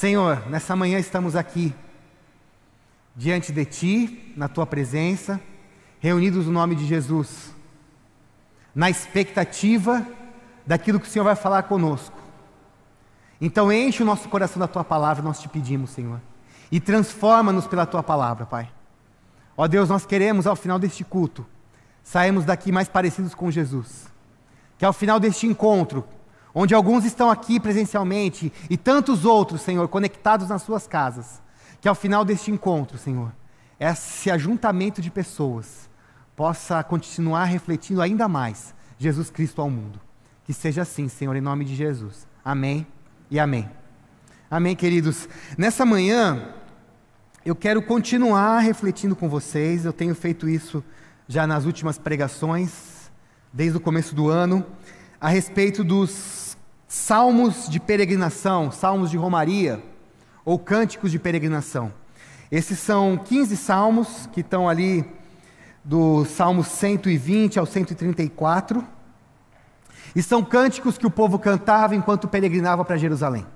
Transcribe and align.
Senhor, 0.00 0.48
nessa 0.48 0.74
manhã 0.74 0.98
estamos 0.98 1.36
aqui, 1.36 1.74
diante 3.14 3.52
de 3.52 3.66
Ti, 3.66 4.32
na 4.34 4.48
Tua 4.48 4.64
presença, 4.64 5.38
reunidos 5.98 6.46
no 6.46 6.52
nome 6.52 6.74
de 6.74 6.86
Jesus, 6.86 7.54
na 8.74 8.88
expectativa 8.88 10.02
daquilo 10.66 10.98
que 10.98 11.06
o 11.06 11.10
Senhor 11.10 11.26
vai 11.26 11.36
falar 11.36 11.64
conosco. 11.64 12.16
Então, 13.38 13.70
enche 13.70 14.02
o 14.02 14.06
nosso 14.06 14.26
coração 14.30 14.58
da 14.58 14.66
Tua 14.66 14.82
palavra, 14.82 15.22
nós 15.22 15.38
te 15.38 15.50
pedimos, 15.50 15.90
Senhor, 15.90 16.18
e 16.72 16.80
transforma-nos 16.80 17.66
pela 17.66 17.84
Tua 17.84 18.02
palavra, 18.02 18.46
Pai. 18.46 18.72
Ó 19.54 19.68
Deus, 19.68 19.90
nós 19.90 20.06
queremos, 20.06 20.46
ao 20.46 20.56
final 20.56 20.78
deste 20.78 21.04
culto, 21.04 21.44
sairmos 22.02 22.46
daqui 22.46 22.72
mais 22.72 22.88
parecidos 22.88 23.34
com 23.34 23.50
Jesus. 23.50 24.06
Que 24.78 24.84
ao 24.86 24.94
final 24.94 25.20
deste 25.20 25.46
encontro, 25.46 26.06
onde 26.54 26.74
alguns 26.74 27.04
estão 27.04 27.30
aqui 27.30 27.60
presencialmente 27.60 28.52
e 28.68 28.76
tantos 28.76 29.24
outros, 29.24 29.60
Senhor, 29.60 29.86
conectados 29.88 30.48
nas 30.48 30.62
suas 30.62 30.86
casas, 30.86 31.42
que 31.80 31.88
ao 31.88 31.94
final 31.94 32.24
deste 32.24 32.50
encontro, 32.50 32.98
Senhor, 32.98 33.32
esse 33.78 34.30
ajuntamento 34.30 35.00
de 35.00 35.10
pessoas 35.10 35.88
possa 36.36 36.82
continuar 36.82 37.44
refletindo 37.44 38.02
ainda 38.02 38.28
mais 38.28 38.74
Jesus 38.98 39.30
Cristo 39.30 39.60
ao 39.62 39.70
mundo. 39.70 40.00
Que 40.44 40.52
seja 40.52 40.82
assim, 40.82 41.08
Senhor, 41.08 41.34
em 41.36 41.40
nome 41.40 41.64
de 41.64 41.74
Jesus. 41.74 42.26
Amém 42.44 42.86
e 43.30 43.38
amém. 43.38 43.68
Amém, 44.50 44.74
queridos. 44.74 45.28
Nessa 45.56 45.86
manhã, 45.86 46.54
eu 47.44 47.54
quero 47.54 47.80
continuar 47.80 48.58
refletindo 48.58 49.16
com 49.16 49.28
vocês, 49.28 49.84
eu 49.84 49.92
tenho 49.92 50.14
feito 50.14 50.48
isso 50.48 50.84
já 51.26 51.46
nas 51.46 51.64
últimas 51.64 51.96
pregações, 51.98 53.10
desde 53.52 53.78
o 53.78 53.80
começo 53.80 54.14
do 54.14 54.28
ano, 54.28 54.66
a 55.20 55.28
respeito 55.28 55.84
dos 55.84 56.56
salmos 56.88 57.68
de 57.68 57.78
peregrinação, 57.78 58.72
salmos 58.72 59.10
de 59.10 59.18
romaria, 59.18 59.82
ou 60.46 60.58
cânticos 60.58 61.10
de 61.10 61.18
peregrinação. 61.18 61.92
Esses 62.50 62.78
são 62.78 63.18
15 63.18 63.54
salmos 63.56 64.28
que 64.32 64.40
estão 64.40 64.66
ali 64.66 65.04
do 65.84 66.24
Salmo 66.24 66.64
120 66.64 67.58
ao 67.58 67.66
134. 67.66 68.82
E 70.16 70.22
são 70.22 70.42
cânticos 70.42 70.96
que 70.96 71.06
o 71.06 71.10
povo 71.10 71.38
cantava 71.38 71.94
enquanto 71.94 72.26
peregrinava 72.26 72.82
para 72.84 72.96
Jerusalém. 72.96 73.46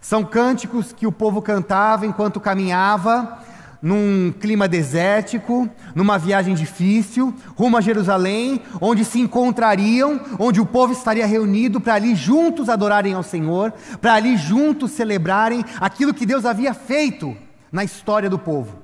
São 0.00 0.24
cânticos 0.24 0.92
que 0.92 1.06
o 1.06 1.12
povo 1.12 1.40
cantava 1.40 2.04
enquanto 2.04 2.40
caminhava 2.40 3.38
num 3.82 4.32
clima 4.38 4.68
desértico, 4.68 5.68
numa 5.92 6.16
viagem 6.16 6.54
difícil, 6.54 7.34
rumo 7.56 7.76
a 7.76 7.80
Jerusalém, 7.80 8.62
onde 8.80 9.04
se 9.04 9.18
encontrariam, 9.18 10.20
onde 10.38 10.60
o 10.60 10.66
povo 10.66 10.92
estaria 10.92 11.26
reunido 11.26 11.80
para 11.80 11.94
ali 11.94 12.14
juntos 12.14 12.68
adorarem 12.68 13.12
ao 13.12 13.24
Senhor, 13.24 13.72
para 14.00 14.14
ali 14.14 14.36
juntos 14.36 14.92
celebrarem 14.92 15.64
aquilo 15.80 16.14
que 16.14 16.24
Deus 16.24 16.46
havia 16.46 16.72
feito 16.72 17.36
na 17.72 17.82
história 17.82 18.30
do 18.30 18.38
povo. 18.38 18.78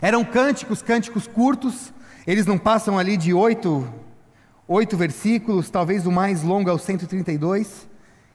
Eram 0.00 0.24
cânticos, 0.24 0.82
cânticos 0.82 1.28
curtos, 1.28 1.92
eles 2.26 2.44
não 2.44 2.58
passam 2.58 2.98
ali 2.98 3.16
de 3.16 3.32
oito, 3.32 3.86
oito 4.66 4.96
versículos, 4.96 5.70
talvez 5.70 6.06
o 6.06 6.10
mais 6.10 6.42
longo 6.42 6.68
é 6.68 6.72
o 6.72 6.78
132 6.78 7.91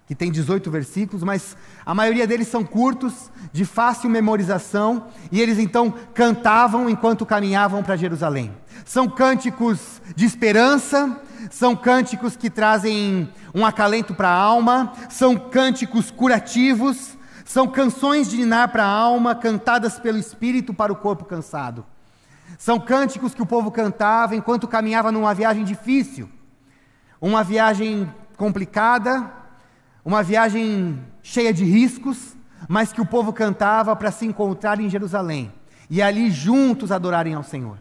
que 0.08 0.16
tem 0.16 0.31
18 0.31 0.72
versículos, 0.72 1.22
mas 1.22 1.58
a 1.86 1.94
maioria 1.94 2.25
deles 2.25 2.47
são 2.47 2.63
curtos, 2.63 3.30
de 3.52 3.66
fácil 3.66 4.09
memorização, 4.09 5.08
e 5.30 5.41
eles 5.41 5.59
então 5.59 5.94
cantavam 6.13 6.89
enquanto 6.89 7.25
caminhavam 7.25 7.83
para 7.83 7.97
Jerusalém. 7.97 8.53
São 8.85 9.09
cânticos 9.09 10.02
de 10.16 10.25
esperança, 10.25 11.19
são 11.52 11.75
cânticos 11.75 12.38
que 12.38 12.50
trazem 12.50 13.30
um 13.53 13.66
acalento 13.66 14.16
para 14.16 14.30
a 14.30 14.33
alma, 14.33 14.94
são 15.09 15.35
cânticos 15.35 16.09
curativos, 16.09 17.17
são 17.44 17.67
canções 17.67 18.30
de 18.30 18.38
ninar 18.38 18.69
para 18.69 18.85
a 18.85 18.89
alma, 18.89 19.35
cantadas 19.35 20.00
pelo 20.00 20.17
Espírito 20.17 20.73
para 20.73 20.91
o 20.91 20.95
corpo 20.95 21.25
cansado. 21.25 21.85
São 22.58 22.80
cânticos 22.80 23.33
que 23.33 23.41
o 23.41 23.45
povo 23.45 23.72
cantava 23.72 24.38
enquanto 24.38 24.69
caminhava 24.69 25.12
numa 25.12 25.34
viagem 25.34 25.66
difícil, 25.66 26.29
uma 27.19 27.44
viagem 27.44 28.09
complicada, 28.38 29.37
uma 30.07 30.23
viagem 30.23 31.03
cheia 31.22 31.53
de 31.53 31.66
riscos, 31.66 32.34
mas 32.66 32.94
que 32.94 33.01
o 33.01 33.06
povo 33.06 33.34
cantava 33.34 33.94
para 33.94 34.09
se 34.09 34.25
encontrar 34.25 34.79
em 34.79 34.90
Jerusalém 34.90 35.51
e 35.90 36.01
ali 36.01 36.31
juntos 36.31 36.94
adorarem 36.94 37.34
ao 37.34 37.44
Senhor. 37.44 37.78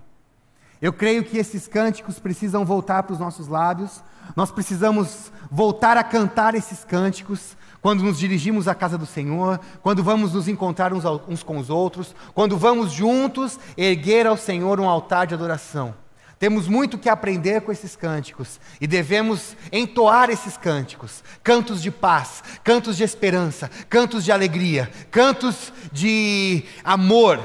Eu 0.83 0.93
creio 0.93 1.23
que 1.23 1.39
esses 1.39 1.69
cânticos 1.69 2.19
precisam 2.19 2.65
voltar 2.65 3.05
para 3.05 3.13
os 3.13 3.21
nossos 3.21 3.47
lábios, 3.47 4.03
nós 4.35 4.51
precisamos 4.51 5.31
voltar 5.49 5.97
a 5.97 6.03
cantar 6.03 6.57
esses 6.57 6.83
cânticos 6.83 7.57
quando 7.81 8.03
nos 8.03 8.19
dirigimos 8.19 8.67
à 8.67 8.75
casa 8.75 8.99
do 8.99 9.07
Senhor, 9.07 9.61
quando 9.81 10.03
vamos 10.03 10.33
nos 10.33 10.49
encontrar 10.49 10.93
uns, 10.93 11.05
uns 11.29 11.45
com 11.45 11.59
os 11.59 11.71
outros, 11.71 12.13
quando 12.35 12.59
vamos 12.59 12.91
juntos 12.91 13.57
erguer 13.77 14.27
ao 14.27 14.37
Senhor 14.37 14.81
um 14.81 14.89
altar 14.89 15.29
de 15.29 15.35
adoração. 15.35 15.95
Temos 16.39 16.69
muito 16.69 16.99
que 16.99 17.09
aprender 17.09 17.63
com 17.63 17.73
esses 17.73 17.97
cânticos 17.97 18.61
e 18.79 18.87
devemos 18.87 19.57
entoar 19.73 20.29
esses 20.29 20.57
cânticos 20.57 21.25
cantos 21.43 21.83
de 21.83 21.91
paz, 21.91 22.45
cantos 22.63 22.97
de 22.97 23.05
esperança, 23.05 23.71
cantos 23.89 24.23
de 24.23 24.31
alegria, 24.31 24.91
cantos 25.11 25.73
de 25.91 26.65
amor, 26.85 27.41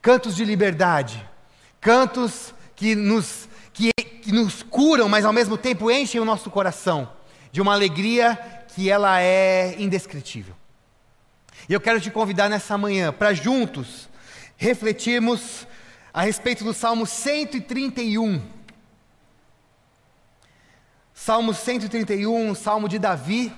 cantos 0.00 0.34
de 0.34 0.46
liberdade, 0.46 1.28
cantos 1.78 2.54
que 2.74 2.94
nos, 2.94 3.48
que, 3.74 3.92
que 3.92 4.32
nos 4.32 4.62
curam, 4.62 5.06
mas 5.06 5.26
ao 5.26 5.32
mesmo 5.32 5.58
tempo 5.58 5.90
enchem 5.90 6.20
o 6.20 6.24
nosso 6.24 6.50
coração 6.50 7.10
de 7.52 7.60
uma 7.60 7.74
alegria 7.74 8.38
que 8.74 8.90
ela 8.90 9.20
é 9.20 9.76
indescritível. 9.78 10.54
E 11.68 11.72
eu 11.74 11.80
quero 11.80 12.00
te 12.00 12.10
convidar 12.10 12.48
nessa 12.48 12.78
manhã 12.78 13.12
para 13.12 13.34
juntos 13.34 14.08
refletirmos 14.56 15.66
a 16.14 16.22
respeito 16.22 16.62
do 16.62 16.72
Salmo 16.72 17.04
131. 17.04 18.40
Salmo 21.12 21.52
131, 21.52 22.54
Salmo 22.54 22.88
de 22.88 23.00
Davi, 23.00 23.52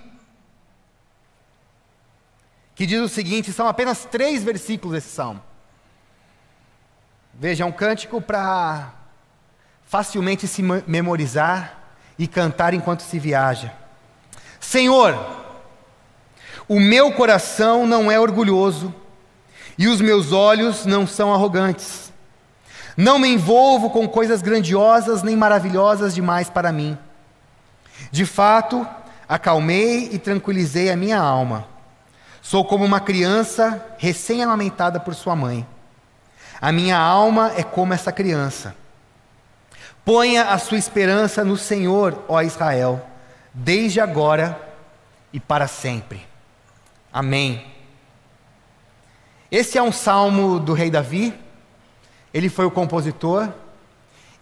que 2.75 2.87
diz 2.87 3.01
o 3.01 3.09
seguinte: 3.09 3.53
são 3.53 3.69
apenas 3.69 4.07
três 4.07 4.43
versículos 4.43 4.95
desse 4.95 5.15
salmo. 5.15 5.43
Veja, 7.35 7.65
é 7.65 7.67
um 7.67 7.73
cântico 7.73 8.23
para 8.23 8.95
facilmente 9.85 10.49
se 10.49 10.63
memorizar 10.63 11.79
e 12.19 12.27
cantar 12.27 12.73
enquanto 12.73 13.03
se 13.03 13.19
viaja. 13.19 13.71
Senhor, 14.59 15.15
o 16.67 16.81
meu 16.81 17.13
coração 17.13 17.87
não 17.87 18.11
é 18.11 18.19
orgulhoso 18.19 18.95
e 19.77 19.87
os 19.87 20.01
meus 20.01 20.33
olhos 20.33 20.87
não 20.87 21.07
são 21.07 21.35
arrogantes. 21.35 22.06
Não 22.97 23.19
me 23.19 23.29
envolvo 23.29 23.91
com 23.91 24.09
coisas 24.09 24.41
grandiosas 24.41 25.23
nem 25.23 25.37
maravilhosas 25.37 26.15
demais 26.15 26.49
para 26.49 26.73
mim. 26.73 26.97
De 28.11 28.25
fato, 28.25 28.87
acalmei 29.29 30.09
e 30.13 30.19
tranquilizei 30.19 30.91
a 30.91 30.97
minha 30.97 31.19
alma. 31.19 31.67
Sou 32.41 32.65
como 32.65 32.85
uma 32.85 33.01
criança 33.01 33.85
recém-amamentada 33.99 34.99
por 34.99 35.15
sua 35.15 35.37
mãe. 35.37 35.67
A 36.61 36.73
minha 36.73 36.97
alma 36.97 37.53
é 37.57 37.63
como 37.63 37.93
essa 37.93 38.11
criança. 38.11 38.75
Ponha 40.05 40.45
a 40.45 40.59
sua 40.59 40.79
esperança 40.79 41.45
no 41.45 41.57
Senhor, 41.57 42.25
ó 42.29 42.41
Israel, 42.41 43.05
desde 43.53 44.01
agora 44.01 44.59
e 45.33 45.41
para 45.41 45.67
sempre. 45.67 46.27
Amém. 47.13 47.67
Esse 49.51 49.77
é 49.77 49.83
um 49.83 49.93
salmo 49.93 50.59
do 50.59 50.73
rei 50.73 50.91
Davi 50.91 51.35
ele 52.33 52.49
foi 52.49 52.67
o 52.67 52.71
compositor, 52.71 53.49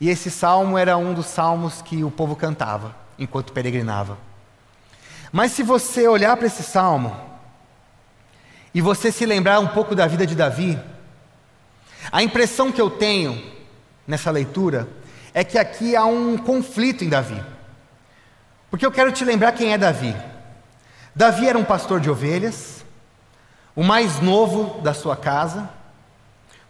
e 0.01 0.09
esse 0.09 0.31
salmo 0.31 0.77
era 0.77 0.97
um 0.97 1.15
dos 1.15 1.27
salmos 1.27 1.81
que 1.81 2.03
o 2.05 2.11
povo 2.11 2.35
cantava 2.35 2.95
enquanto 3.19 3.53
peregrinava. 3.53 4.19
Mas 5.33 5.53
se 5.53 5.63
você 5.63 6.07
olhar 6.07 6.37
para 6.37 6.47
esse 6.47 6.63
salmo, 6.63 7.15
e 8.75 8.81
você 8.81 9.13
se 9.13 9.25
lembrar 9.25 9.61
um 9.61 9.69
pouco 9.69 9.95
da 9.95 10.07
vida 10.07 10.27
de 10.27 10.35
Davi, 10.35 10.79
a 12.11 12.23
impressão 12.23 12.73
que 12.73 12.81
eu 12.81 12.91
tenho 12.91 13.41
nessa 14.07 14.31
leitura 14.31 14.89
é 15.33 15.45
que 15.45 15.57
aqui 15.57 15.95
há 15.95 16.05
um 16.05 16.37
conflito 16.37 17.05
em 17.05 17.09
Davi. 17.09 17.41
Porque 18.71 18.85
eu 18.85 18.91
quero 18.91 19.13
te 19.13 19.25
lembrar 19.25 19.53
quem 19.53 19.73
é 19.73 19.79
Davi. 19.79 20.15
Davi 21.15 21.49
era 21.49 21.57
um 21.57 21.65
pastor 21.65 22.01
de 22.01 22.11
ovelhas, 22.11 22.85
o 23.77 23.85
mais 23.85 24.21
novo 24.21 24.81
da 24.83 24.93
sua 24.93 25.17
casa, 25.17 25.69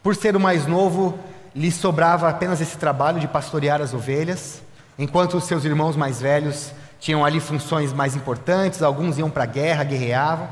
por 0.05 0.15
ser 0.15 0.37
o 0.37 0.41
mais 0.41 0.67
novo, 0.67 1.19
lhe 1.55 1.73
sobrava 1.73 2.29
apenas 2.29 2.61
esse 2.61 2.77
trabalho 2.77 3.19
de 3.19 3.27
pastorear 3.27 3.81
as 3.81 3.95
ovelhas, 3.95 4.61
enquanto 4.99 5.39
os 5.39 5.45
seus 5.45 5.65
irmãos 5.65 5.97
mais 5.97 6.21
velhos 6.21 6.73
tinham 7.01 7.25
ali 7.25 7.41
funções 7.41 7.91
mais 7.91 8.15
importantes, 8.15 8.83
alguns 8.83 9.17
iam 9.17 9.31
para 9.31 9.45
a 9.45 9.47
guerra, 9.47 9.83
guerreavam. 9.83 10.47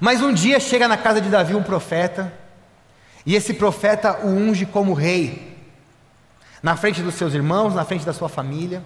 Mas 0.00 0.22
um 0.22 0.32
dia 0.32 0.58
chega 0.58 0.88
na 0.88 0.96
casa 0.96 1.20
de 1.20 1.28
Davi 1.28 1.54
um 1.54 1.62
profeta, 1.62 2.32
e 3.26 3.34
esse 3.34 3.52
profeta 3.52 4.18
o 4.22 4.28
unge 4.28 4.64
como 4.64 4.94
rei, 4.94 5.58
na 6.62 6.76
frente 6.76 7.02
dos 7.02 7.16
seus 7.16 7.34
irmãos, 7.34 7.74
na 7.74 7.84
frente 7.84 8.06
da 8.06 8.14
sua 8.14 8.30
família. 8.30 8.82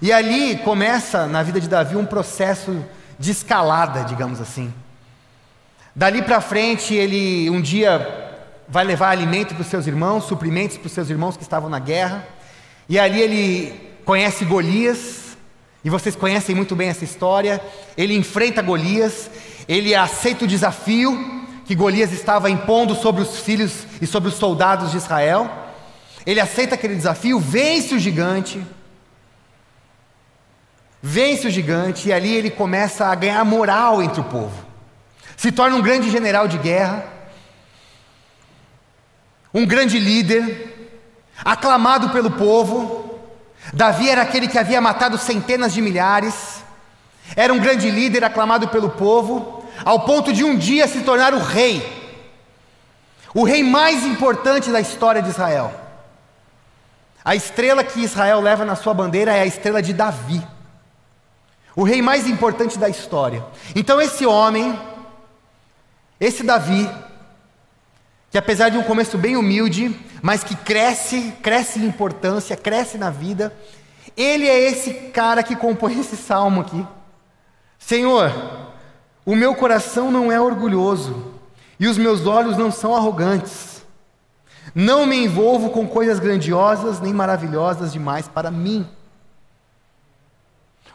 E 0.00 0.12
ali 0.12 0.58
começa 0.58 1.26
na 1.26 1.42
vida 1.42 1.60
de 1.60 1.68
Davi 1.68 1.96
um 1.96 2.06
processo 2.06 2.84
de 3.18 3.32
escalada, 3.32 4.04
digamos 4.04 4.40
assim. 4.40 4.72
Dali 5.92 6.22
para 6.22 6.40
frente, 6.40 6.94
ele 6.94 7.50
um 7.50 7.60
dia 7.60 8.23
vai 8.68 8.84
levar 8.84 9.10
alimento 9.10 9.54
para 9.54 9.62
os 9.62 9.68
seus 9.68 9.86
irmãos, 9.86 10.24
suprimentos 10.24 10.76
para 10.76 10.86
os 10.86 10.92
seus 10.92 11.10
irmãos 11.10 11.36
que 11.36 11.42
estavam 11.42 11.68
na 11.68 11.78
guerra. 11.78 12.26
E 12.88 12.98
ali 12.98 13.20
ele 13.20 13.90
conhece 14.04 14.44
Golias, 14.44 15.36
e 15.84 15.90
vocês 15.90 16.16
conhecem 16.16 16.54
muito 16.54 16.74
bem 16.74 16.88
essa 16.88 17.04
história. 17.04 17.60
Ele 17.96 18.16
enfrenta 18.16 18.62
Golias, 18.62 19.30
ele 19.68 19.94
aceita 19.94 20.44
o 20.44 20.48
desafio 20.48 21.44
que 21.64 21.74
Golias 21.74 22.12
estava 22.12 22.50
impondo 22.50 22.94
sobre 22.94 23.22
os 23.22 23.40
filhos 23.40 23.86
e 24.00 24.06
sobre 24.06 24.28
os 24.28 24.36
soldados 24.36 24.90
de 24.90 24.96
Israel. 24.96 25.50
Ele 26.26 26.40
aceita 26.40 26.74
aquele 26.74 26.94
desafio, 26.94 27.38
vence 27.38 27.94
o 27.94 27.98
gigante, 27.98 28.64
vence 31.02 31.46
o 31.46 31.50
gigante, 31.50 32.08
e 32.08 32.12
ali 32.12 32.34
ele 32.34 32.50
começa 32.50 33.06
a 33.06 33.14
ganhar 33.14 33.44
moral 33.44 34.02
entre 34.02 34.20
o 34.20 34.24
povo. 34.24 34.64
Se 35.36 35.52
torna 35.52 35.76
um 35.76 35.82
grande 35.82 36.10
general 36.10 36.48
de 36.48 36.56
guerra, 36.56 37.13
um 39.54 39.64
grande 39.64 40.00
líder, 40.00 40.90
aclamado 41.44 42.10
pelo 42.10 42.32
povo. 42.32 43.20
Davi 43.72 44.10
era 44.10 44.22
aquele 44.22 44.48
que 44.48 44.58
havia 44.58 44.80
matado 44.80 45.16
centenas 45.16 45.72
de 45.72 45.80
milhares, 45.80 46.64
era 47.36 47.52
um 47.52 47.58
grande 47.58 47.88
líder 47.88 48.24
aclamado 48.24 48.68
pelo 48.68 48.90
povo, 48.90 49.64
ao 49.84 50.00
ponto 50.00 50.32
de 50.32 50.44
um 50.44 50.56
dia 50.56 50.88
se 50.88 51.02
tornar 51.02 51.32
o 51.32 51.38
rei, 51.38 52.02
o 53.32 53.44
rei 53.44 53.62
mais 53.62 54.04
importante 54.04 54.70
da 54.70 54.80
história 54.80 55.22
de 55.22 55.30
Israel. 55.30 55.72
A 57.24 57.34
estrela 57.34 57.82
que 57.82 58.00
Israel 58.00 58.40
leva 58.40 58.64
na 58.64 58.76
sua 58.76 58.92
bandeira 58.92 59.32
é 59.32 59.40
a 59.40 59.46
estrela 59.46 59.80
de 59.80 59.94
Davi, 59.94 60.46
o 61.74 61.84
rei 61.84 62.02
mais 62.02 62.26
importante 62.26 62.78
da 62.78 62.88
história. 62.88 63.44
Então, 63.74 64.00
esse 64.00 64.26
homem, 64.26 64.78
esse 66.20 66.42
Davi, 66.42 66.88
que 68.34 68.38
apesar 68.38 68.68
de 68.68 68.76
um 68.76 68.82
começo 68.82 69.16
bem 69.16 69.36
humilde, 69.36 69.96
mas 70.20 70.42
que 70.42 70.56
cresce, 70.56 71.32
cresce 71.40 71.78
em 71.78 71.84
importância, 71.84 72.56
cresce 72.56 72.98
na 72.98 73.08
vida, 73.08 73.54
ele 74.16 74.48
é 74.48 74.58
esse 74.58 74.92
cara 75.12 75.40
que 75.40 75.54
compõe 75.54 75.94
esse 76.02 76.16
salmo 76.16 76.62
aqui. 76.62 76.84
Senhor, 77.78 78.32
o 79.24 79.36
meu 79.36 79.54
coração 79.54 80.10
não 80.10 80.32
é 80.32 80.40
orgulhoso 80.40 81.32
e 81.78 81.86
os 81.86 81.96
meus 81.96 82.26
olhos 82.26 82.56
não 82.56 82.72
são 82.72 82.92
arrogantes. 82.96 83.84
Não 84.74 85.06
me 85.06 85.14
envolvo 85.14 85.70
com 85.70 85.86
coisas 85.86 86.18
grandiosas 86.18 86.98
nem 86.98 87.12
maravilhosas 87.12 87.92
demais 87.92 88.26
para 88.26 88.50
mim. 88.50 88.84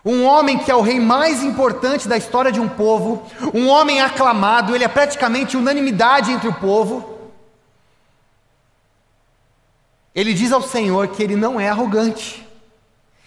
Um 0.04 0.26
homem 0.26 0.58
que 0.58 0.70
é 0.70 0.76
o 0.76 0.82
rei 0.82 1.00
mais 1.00 1.42
importante 1.42 2.06
da 2.06 2.18
história 2.18 2.52
de 2.52 2.60
um 2.60 2.68
povo, 2.68 3.26
um 3.54 3.70
homem 3.70 4.02
aclamado, 4.02 4.76
ele 4.76 4.84
é 4.84 4.90
praticamente 4.90 5.56
unanimidade 5.56 6.34
entre 6.34 6.50
o 6.50 6.54
povo. 6.54 7.18
Ele 10.14 10.34
diz 10.34 10.52
ao 10.52 10.62
Senhor 10.62 11.08
que 11.10 11.22
ele 11.22 11.36
não 11.36 11.60
é 11.60 11.70
arrogante. 11.70 12.46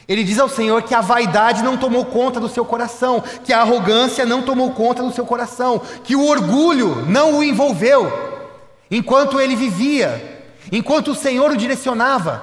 Ele 0.09 0.25
diz 0.25 0.39
ao 0.39 0.49
Senhor 0.49 0.83
que 0.83 0.95
a 0.95 1.01
vaidade 1.01 1.63
não 1.63 1.77
tomou 1.77 2.05
conta 2.07 2.41
do 2.41 2.49
seu 2.49 2.65
coração, 2.65 3.23
que 3.45 3.53
a 3.53 3.61
arrogância 3.61 4.27
não 4.27 4.43
tomou 4.43 4.73
conta 4.73 5.03
do 5.03 5.13
seu 5.13 5.25
coração, 5.25 5.81
que 6.03 6.17
o 6.17 6.27
orgulho 6.27 7.07
não 7.07 7.39
o 7.39 7.45
envolveu 7.45 8.31
enquanto 8.91 9.41
ele 9.41 9.57
vivia, 9.57 10.45
enquanto 10.71 11.13
o 11.13 11.15
Senhor 11.15 11.51
o 11.51 11.57
direcionava, 11.57 12.43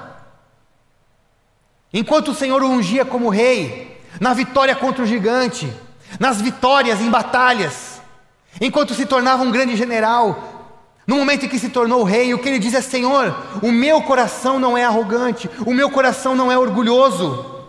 enquanto 1.94 2.32
o 2.32 2.36
Senhor 2.36 2.64
o 2.64 2.68
ungia 2.68 3.06
como 3.06 3.30
rei, 3.30 4.02
na 4.20 4.34
vitória 4.34 4.76
contra 4.76 5.04
o 5.04 5.08
gigante, 5.08 5.72
nas 6.20 6.42
vitórias 6.42 7.02
em 7.02 7.10
batalhas, 7.10 8.02
enquanto 8.60 8.96
se 8.96 9.06
tornava 9.06 9.44
um 9.44 9.52
grande 9.52 9.76
general, 9.76 10.59
no 11.10 11.16
momento 11.16 11.48
em 11.48 11.50
que 11.50 11.58
se 11.58 11.70
tornou 11.70 12.04
rei, 12.04 12.36
o 12.36 12.38
que 12.38 12.48
ele 12.48 12.60
diz 12.60 12.76
é: 12.76 12.82
Senhor, 12.82 13.36
o 13.64 13.72
meu 13.72 14.00
coração 14.04 14.60
não 14.60 14.78
é 14.78 14.86
arrogante, 14.86 15.50
o 15.66 15.74
meu 15.74 15.90
coração 15.90 16.36
não 16.36 16.52
é 16.52 16.58
orgulhoso. 16.58 17.66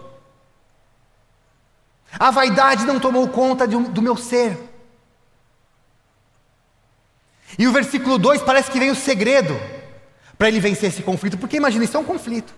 A 2.18 2.30
vaidade 2.30 2.84
não 2.84 3.00
tomou 3.00 3.26
conta 3.28 3.66
do 3.66 4.02
meu 4.02 4.14
ser. 4.14 4.58
E 7.58 7.66
o 7.66 7.72
versículo 7.72 8.18
2 8.18 8.42
parece 8.42 8.70
que 8.70 8.78
vem 8.78 8.90
o 8.90 8.94
segredo 8.94 9.58
para 10.36 10.48
ele 10.48 10.60
vencer 10.60 10.90
esse 10.90 11.02
conflito, 11.02 11.38
porque 11.38 11.56
imagina, 11.56 11.86
isso 11.86 11.96
é 11.96 12.00
um 12.00 12.04
conflito. 12.04 12.54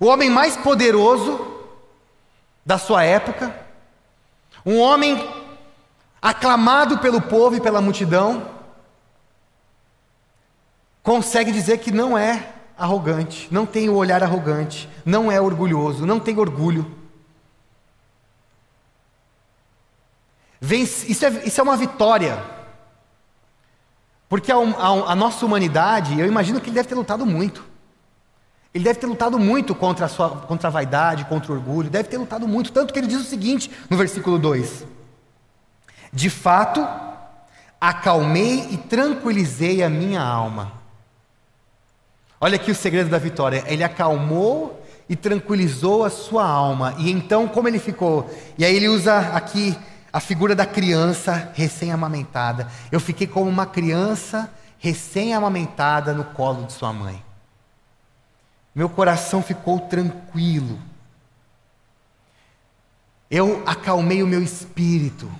O 0.00 0.06
homem 0.06 0.30
mais 0.30 0.56
poderoso 0.56 1.54
da 2.64 2.78
sua 2.78 3.04
época, 3.04 3.54
um 4.64 4.78
homem 4.78 5.22
aclamado 6.22 6.96
pelo 6.96 7.20
povo 7.20 7.56
e 7.56 7.60
pela 7.60 7.82
multidão, 7.82 8.55
consegue 11.06 11.52
dizer 11.52 11.78
que 11.78 11.92
não 11.92 12.18
é 12.18 12.52
arrogante, 12.76 13.46
não 13.48 13.64
tem 13.64 13.88
o 13.88 13.94
olhar 13.94 14.24
arrogante, 14.24 14.88
não 15.04 15.30
é 15.30 15.40
orgulhoso, 15.40 16.04
não 16.04 16.18
tem 16.18 16.36
orgulho. 16.36 16.84
Isso 20.60 21.24
é, 21.24 21.28
isso 21.46 21.60
é 21.60 21.62
uma 21.62 21.76
vitória. 21.76 22.42
Porque 24.28 24.50
a, 24.50 24.56
a, 24.56 25.12
a, 25.12 25.14
nossa 25.14 25.46
humanidade, 25.46 26.18
eu 26.18 26.26
imagino 26.26 26.60
que 26.60 26.70
ele 26.70 26.74
deve 26.74 26.88
ter 26.88 26.96
lutado 26.96 27.24
muito. 27.24 27.64
Ele 28.74 28.82
deve 28.82 28.98
ter 28.98 29.06
lutado 29.06 29.38
muito 29.38 29.76
contra 29.76 30.06
a, 30.06 30.08
sua, 30.08 30.30
contra 30.30 30.66
a 30.66 30.72
vaidade, 30.72 31.24
contra 31.26 31.52
o 31.52 31.54
orgulho, 31.54 31.88
deve 31.88 32.08
ter 32.08 32.18
lutado 32.18 32.48
muito. 32.48 32.72
Tanto 32.72 32.92
que 32.92 32.98
ele 32.98 33.06
diz 33.06 33.20
o 33.20 33.24
seguinte 33.24 33.70
no 33.88 33.96
versículo 33.96 34.40
2: 34.40 34.84
De 36.12 36.28
fato, 36.28 36.84
acalmei 37.80 38.66
e 38.72 38.76
tranquilizei 38.76 39.84
a 39.84 39.88
minha 39.88 40.20
alma. 40.20 40.84
Olha 42.40 42.56
aqui 42.56 42.70
o 42.70 42.74
segredo 42.74 43.08
da 43.08 43.18
vitória. 43.18 43.64
Ele 43.66 43.82
acalmou 43.82 44.82
e 45.08 45.16
tranquilizou 45.16 46.04
a 46.04 46.10
sua 46.10 46.46
alma. 46.46 46.94
E 46.98 47.10
então, 47.10 47.48
como 47.48 47.68
ele 47.68 47.78
ficou? 47.78 48.28
E 48.58 48.64
aí 48.64 48.74
ele 48.74 48.88
usa 48.88 49.18
aqui 49.34 49.76
a 50.12 50.20
figura 50.20 50.54
da 50.54 50.66
criança 50.66 51.50
recém-amamentada. 51.54 52.68
Eu 52.90 53.00
fiquei 53.00 53.26
como 53.26 53.48
uma 53.48 53.66
criança 53.66 54.50
recém-amamentada 54.78 56.12
no 56.12 56.24
colo 56.24 56.64
de 56.64 56.72
sua 56.72 56.92
mãe. 56.92 57.22
Meu 58.74 58.88
coração 58.88 59.42
ficou 59.42 59.80
tranquilo. 59.80 60.78
Eu 63.30 63.62
acalmei 63.66 64.22
o 64.22 64.26
meu 64.26 64.42
espírito. 64.42 65.30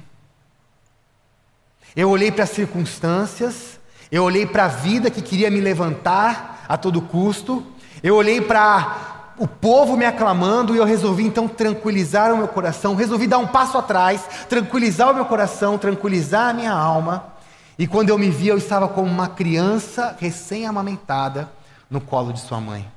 Eu 1.94 2.10
olhei 2.10 2.30
para 2.30 2.44
as 2.44 2.50
circunstâncias, 2.50 3.78
eu 4.10 4.24
olhei 4.24 4.46
para 4.46 4.64
a 4.64 4.68
vida 4.68 5.10
que 5.10 5.22
queria 5.22 5.50
me 5.50 5.60
levantar 5.60 6.55
a 6.68 6.76
todo 6.76 7.00
custo, 7.00 7.64
eu 8.02 8.14
olhei 8.14 8.40
para 8.40 9.16
o 9.38 9.46
povo 9.46 9.96
me 9.96 10.04
aclamando 10.04 10.74
e 10.74 10.78
eu 10.78 10.84
resolvi 10.84 11.24
então 11.24 11.46
tranquilizar 11.46 12.32
o 12.32 12.38
meu 12.38 12.48
coração, 12.48 12.94
resolvi 12.94 13.26
dar 13.26 13.38
um 13.38 13.46
passo 13.46 13.76
atrás, 13.76 14.22
tranquilizar 14.48 15.10
o 15.10 15.14
meu 15.14 15.26
coração, 15.26 15.76
tranquilizar 15.78 16.50
a 16.50 16.54
minha 16.54 16.72
alma. 16.72 17.34
E 17.78 17.86
quando 17.86 18.08
eu 18.08 18.18
me 18.18 18.30
vi, 18.30 18.48
eu 18.48 18.56
estava 18.56 18.88
como 18.88 19.10
uma 19.10 19.28
criança 19.28 20.16
recém-amamentada 20.18 21.50
no 21.90 22.00
colo 22.00 22.32
de 22.32 22.40
sua 22.40 22.60
mãe. 22.60 22.88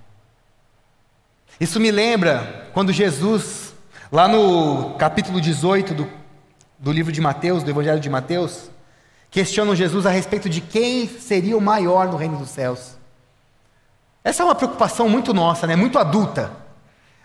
Isso 1.60 1.80
me 1.80 1.92
lembra 1.92 2.70
quando 2.74 2.94
Jesus, 2.94 3.74
lá 4.10 4.28
no 4.28 4.96
capítulo 4.98 5.42
18 5.42 5.94
do, 5.94 6.10
do 6.78 6.92
livro 6.92 7.12
de 7.12 7.20
Mateus, 7.20 7.64
do 7.64 7.70
Evangelho 7.70 8.00
de 8.00 8.10
Mateus, 8.10 8.72
questionam 9.30 9.76
Jesus 9.76 10.06
a 10.06 10.10
respeito 10.10 10.50
de 10.50 10.62
quem 10.62 11.06
seria 11.06 11.58
o 11.58 11.62
maior 11.62 12.08
no 12.08 12.16
reino 12.16 12.38
dos 12.38 12.50
céus. 12.50 12.99
Essa 14.24 14.44
é 14.44 14.46
uma 14.46 14.56
preocupação 14.56 15.08
muito 15.08 15.34
nossa, 15.34 15.66
né? 15.66 15.76
muito 15.76 15.98
adulta. 15.98 16.52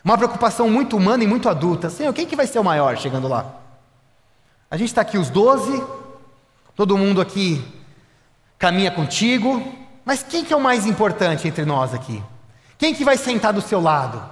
Uma 0.05 0.17
preocupação 0.17 0.69
muito 0.71 0.97
humana 0.97 1.25
e 1.25 1.27
muito 1.27 1.49
adulta. 1.49 1.91
Senhor, 1.91 2.13
quem 2.13 2.27
que 2.27 2.37
vai 2.37 2.47
ser 2.47 2.59
o 2.59 2.65
maior 2.65 2.97
chegando 2.97 3.27
lá? 3.27 3.47
A 4.71 4.77
gente 4.77 4.89
está 4.89 5.01
aqui 5.01 5.17
os 5.17 5.31
doze, 5.31 5.83
todo 6.77 6.99
mundo 6.99 7.21
aqui 7.21 7.65
caminha 8.59 8.91
contigo, 8.91 9.63
mas 10.05 10.23
quem 10.23 10.45
que 10.45 10.53
é 10.53 10.57
o 10.57 10.61
mais 10.61 10.87
importante 10.87 11.49
entre 11.49 11.65
nós 11.65 11.95
aqui? 11.95 12.23
Quem 12.77 12.95
que 12.95 13.05
vai 13.05 13.17
sentar 13.17 13.53
do 13.53 13.61
seu 13.61 13.81
lado? 13.81 14.23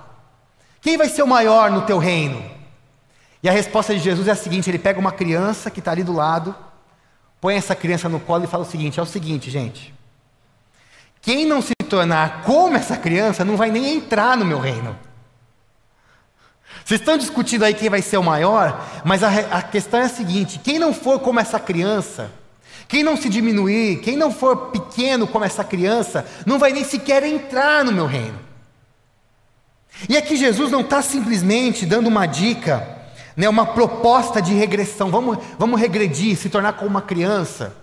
Quem 0.81 0.97
vai 0.97 1.09
ser 1.09 1.23
o 1.23 1.29
maior 1.29 1.71
no 1.71 1.83
teu 1.83 1.99
reino? 1.99 2.43
E 3.43 3.49
a 3.49 3.53
resposta 3.53 3.95
de 3.95 4.01
Jesus 4.01 4.29
é 4.29 4.33
a 4.33 4.37
seguinte: 4.37 4.71
ele 4.71 4.79
pega 4.79 5.01
uma 5.01 5.13
criança 5.13 5.71
que 5.71 5.79
está 5.79 5.93
ali 5.93 6.03
do 6.03 6.13
lado, 6.13 6.55
põe 7.41 7.55
essa 7.55 7.75
criança 7.75 8.09
no 8.09 8.21
colo 8.21 8.45
e 8.45 8.47
fala 8.47 8.63
o 8.63 8.67
seguinte: 8.67 9.01
é 9.01 9.03
o 9.03 9.07
seguinte, 9.07 9.51
gente. 9.51 9.95
Quem 11.21 11.47
não 11.47 11.63
se 11.63 11.73
tornar 11.93 12.43
como 12.45 12.75
essa 12.75 12.97
criança 12.97 13.45
não 13.45 13.55
vai 13.55 13.71
nem 13.71 13.95
entrar 13.95 14.35
no 14.35 14.47
meu 14.47 14.59
reino. 14.59 14.99
Vocês 16.83 16.99
estão 16.99 17.19
discutindo 17.19 17.65
aí 17.65 17.75
quem 17.75 17.91
vai 17.91 18.01
ser 18.01 18.17
o 18.17 18.23
maior, 18.23 18.83
mas 19.05 19.23
a, 19.23 19.29
a 19.29 19.63
questão 19.63 20.01
é 20.01 20.05
a 20.05 20.09
seguinte: 20.09 20.59
quem 20.59 20.79
não 20.79 20.95
for 20.95 21.21
como 21.21 21.39
essa 21.39 21.61
criança, 21.61 22.31
quem 22.89 23.03
não 23.03 23.15
se 23.15 23.29
diminuir, 23.29 24.01
quem 24.01 24.17
não 24.17 24.33
for 24.33 24.71
pequeno 24.71 25.27
como 25.27 25.45
essa 25.45 25.63
criança, 25.63 26.25
não 26.47 26.59
vai 26.59 26.73
nem 26.73 26.83
sequer 26.83 27.23
entrar 27.25 27.85
no 27.85 27.93
meu 27.93 28.07
reino. 28.07 28.39
E 30.09 30.17
aqui 30.17 30.35
Jesus 30.35 30.73
não 30.73 30.81
está 30.81 31.03
simplesmente 31.03 31.85
dando 31.85 32.07
uma 32.07 32.25
dica, 32.25 32.89
né, 33.37 33.51
uma 33.51 33.67
proposta 33.67 34.41
de 34.41 34.55
regressão, 34.55 35.11
vamos, 35.11 35.37
vamos 35.59 35.79
regredir, 35.79 36.39
se 36.39 36.49
tornar 36.49 36.73
como 36.73 36.89
uma 36.89 37.03
criança. 37.03 37.77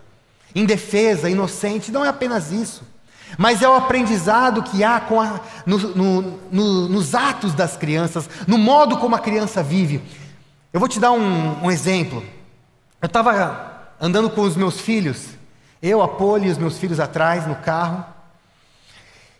indefesa, 0.56 1.30
inocente. 1.30 1.92
Não 1.92 2.04
é 2.04 2.10
apenas 2.10 2.52
isso, 2.52 2.82
mas 3.38 3.62
é 3.62 3.70
o 3.70 3.74
aprendizado 3.74 4.64
que 4.64 4.84
há 4.84 4.98
a, 4.98 5.42
no, 5.66 5.78
no, 5.78 6.22
no, 6.52 6.90
nos 6.90 7.14
atos 7.16 7.54
das 7.54 7.78
crianças, 7.78 8.30
no 8.48 8.58
modo 8.58 8.98
como 8.98 9.16
a 9.16 9.20
criança 9.20 9.62
vive. 9.62 10.02
Eu 10.72 10.80
vou 10.80 10.90
te 10.90 11.00
dar 11.00 11.12
um, 11.12 11.64
um 11.64 11.72
exemplo. 11.72 12.24
Eu 13.02 13.08
estava 13.08 13.94
andando 14.00 14.30
com 14.30 14.42
os 14.42 14.56
meus 14.56 14.80
filhos, 14.80 15.28
eu, 15.82 16.02
a 16.02 16.08
Poli 16.08 16.48
e 16.48 16.52
os 16.52 16.58
meus 16.58 16.78
filhos 16.78 17.00
atrás 17.00 17.48
no 17.48 17.56
carro, 17.56 18.06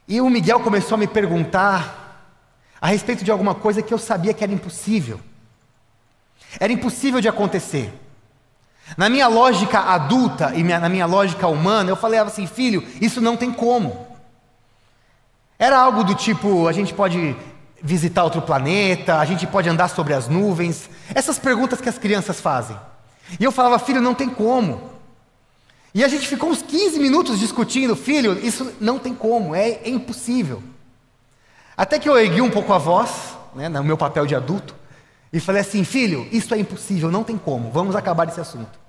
e 0.08 0.20
o 0.22 0.30
Miguel 0.30 0.60
começou 0.62 0.96
a 0.96 0.98
me 0.98 1.08
perguntar 1.08 2.26
a 2.82 2.88
respeito 2.88 3.24
de 3.24 3.32
alguma 3.32 3.54
coisa 3.54 3.82
que 3.82 3.94
eu 3.94 3.98
sabia 3.98 4.34
que 4.34 4.44
era 4.44 4.54
impossível. 4.54 5.20
Era 6.60 6.74
impossível 6.74 7.22
de 7.22 7.28
acontecer. 7.28 7.94
Na 8.98 9.10
minha 9.10 9.28
lógica 9.28 9.80
adulta 9.80 10.54
e 10.56 10.64
na 10.64 10.90
minha 10.90 11.06
lógica 11.06 11.48
humana, 11.48 11.90
eu 11.90 11.96
falei 11.96 12.20
assim, 12.20 12.48
filho, 12.48 12.86
isso 13.02 13.22
não 13.22 13.38
tem 13.38 13.52
como. 13.52 14.08
Era 15.58 15.78
algo 15.78 16.04
do 16.04 16.16
tipo, 16.16 16.68
a 16.68 16.72
gente 16.72 16.94
pode 16.94 17.36
visitar 17.82 18.24
outro 18.24 18.42
planeta, 18.42 19.20
a 19.20 19.26
gente 19.26 19.46
pode 19.48 19.70
andar 19.70 19.90
sobre 19.90 20.14
as 20.14 20.28
nuvens, 20.28 20.90
essas 21.14 21.40
perguntas 21.40 21.80
que 21.82 21.90
as 21.90 21.98
crianças 21.98 22.40
fazem. 22.40 22.78
E 23.40 23.44
eu 23.44 23.52
falava, 23.52 23.78
filho, 23.80 24.02
não 24.02 24.14
tem 24.14 24.30
como. 24.30 24.90
E 25.94 26.04
a 26.04 26.08
gente 26.08 26.28
ficou 26.28 26.50
uns 26.50 26.62
15 26.62 27.00
minutos 27.00 27.40
discutindo, 27.40 27.96
filho, 27.96 28.38
isso 28.46 28.72
não 28.80 29.00
tem 29.00 29.14
como, 29.14 29.56
é, 29.56 29.70
é 29.70 29.90
impossível. 29.90 30.62
Até 31.76 31.98
que 31.98 32.08
eu 32.08 32.18
ergui 32.18 32.42
um 32.42 32.52
pouco 32.52 32.74
a 32.74 32.78
voz, 32.78 33.38
né, 33.56 33.70
no 33.70 33.84
meu 33.84 33.98
papel 33.98 34.26
de 34.26 34.36
adulto, 34.36 34.76
e 35.32 35.40
falei 35.40 35.62
assim: 35.62 35.84
Filho, 35.84 36.28
isso 36.32 36.54
é 36.54 36.58
impossível, 36.58 37.12
não 37.12 37.24
tem 37.24 37.38
como, 37.38 37.72
vamos 37.72 37.96
acabar 37.96 38.28
esse 38.28 38.40
assunto. 38.40 38.80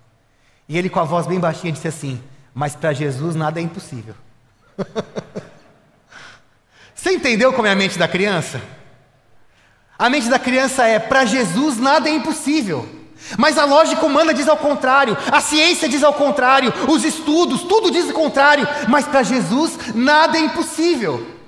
E 0.68 0.78
ele, 0.78 0.88
com 0.88 1.00
a 1.00 1.04
voz 1.04 1.26
bem 1.26 1.38
baixinha, 1.38 1.72
disse 1.72 1.88
assim: 1.88 2.22
Mas 2.54 2.74
para 2.74 2.92
Jesus 2.92 3.34
nada 3.34 3.60
é 3.60 3.62
impossível. 3.62 4.14
Você 6.94 7.12
entendeu 7.12 7.52
como 7.52 7.66
é 7.66 7.72
a 7.72 7.76
mente 7.76 7.98
da 7.98 8.06
criança? 8.06 8.60
A 9.98 10.08
mente 10.08 10.28
da 10.28 10.38
criança 10.38 10.86
é: 10.86 10.98
para 10.98 11.24
Jesus 11.24 11.76
nada 11.78 12.08
é 12.08 12.12
impossível. 12.12 12.88
Mas 13.36 13.58
a 13.58 13.64
lógica 13.64 14.04
humana 14.04 14.32
diz 14.32 14.48
ao 14.48 14.56
contrário, 14.56 15.16
a 15.30 15.40
ciência 15.40 15.88
diz 15.88 16.02
ao 16.02 16.14
contrário, 16.14 16.72
os 16.88 17.04
estudos, 17.04 17.62
tudo 17.62 17.90
diz 17.90 18.08
o 18.08 18.14
contrário, 18.14 18.66
mas 18.88 19.06
para 19.06 19.22
Jesus 19.22 19.78
nada 19.94 20.38
é 20.38 20.40
impossível. 20.40 21.39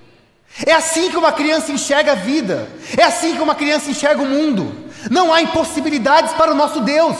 É 0.66 0.72
assim 0.72 1.10
que 1.10 1.16
uma 1.16 1.32
criança 1.32 1.72
enxerga 1.72 2.12
a 2.12 2.16
vida, 2.16 2.68
é 2.96 3.02
assim 3.02 3.34
que 3.34 3.42
uma 3.42 3.54
criança 3.54 3.90
enxerga 3.90 4.22
o 4.22 4.26
mundo. 4.26 4.90
Não 5.10 5.32
há 5.32 5.40
impossibilidades 5.40 6.32
para 6.34 6.52
o 6.52 6.54
nosso 6.54 6.80
Deus. 6.80 7.16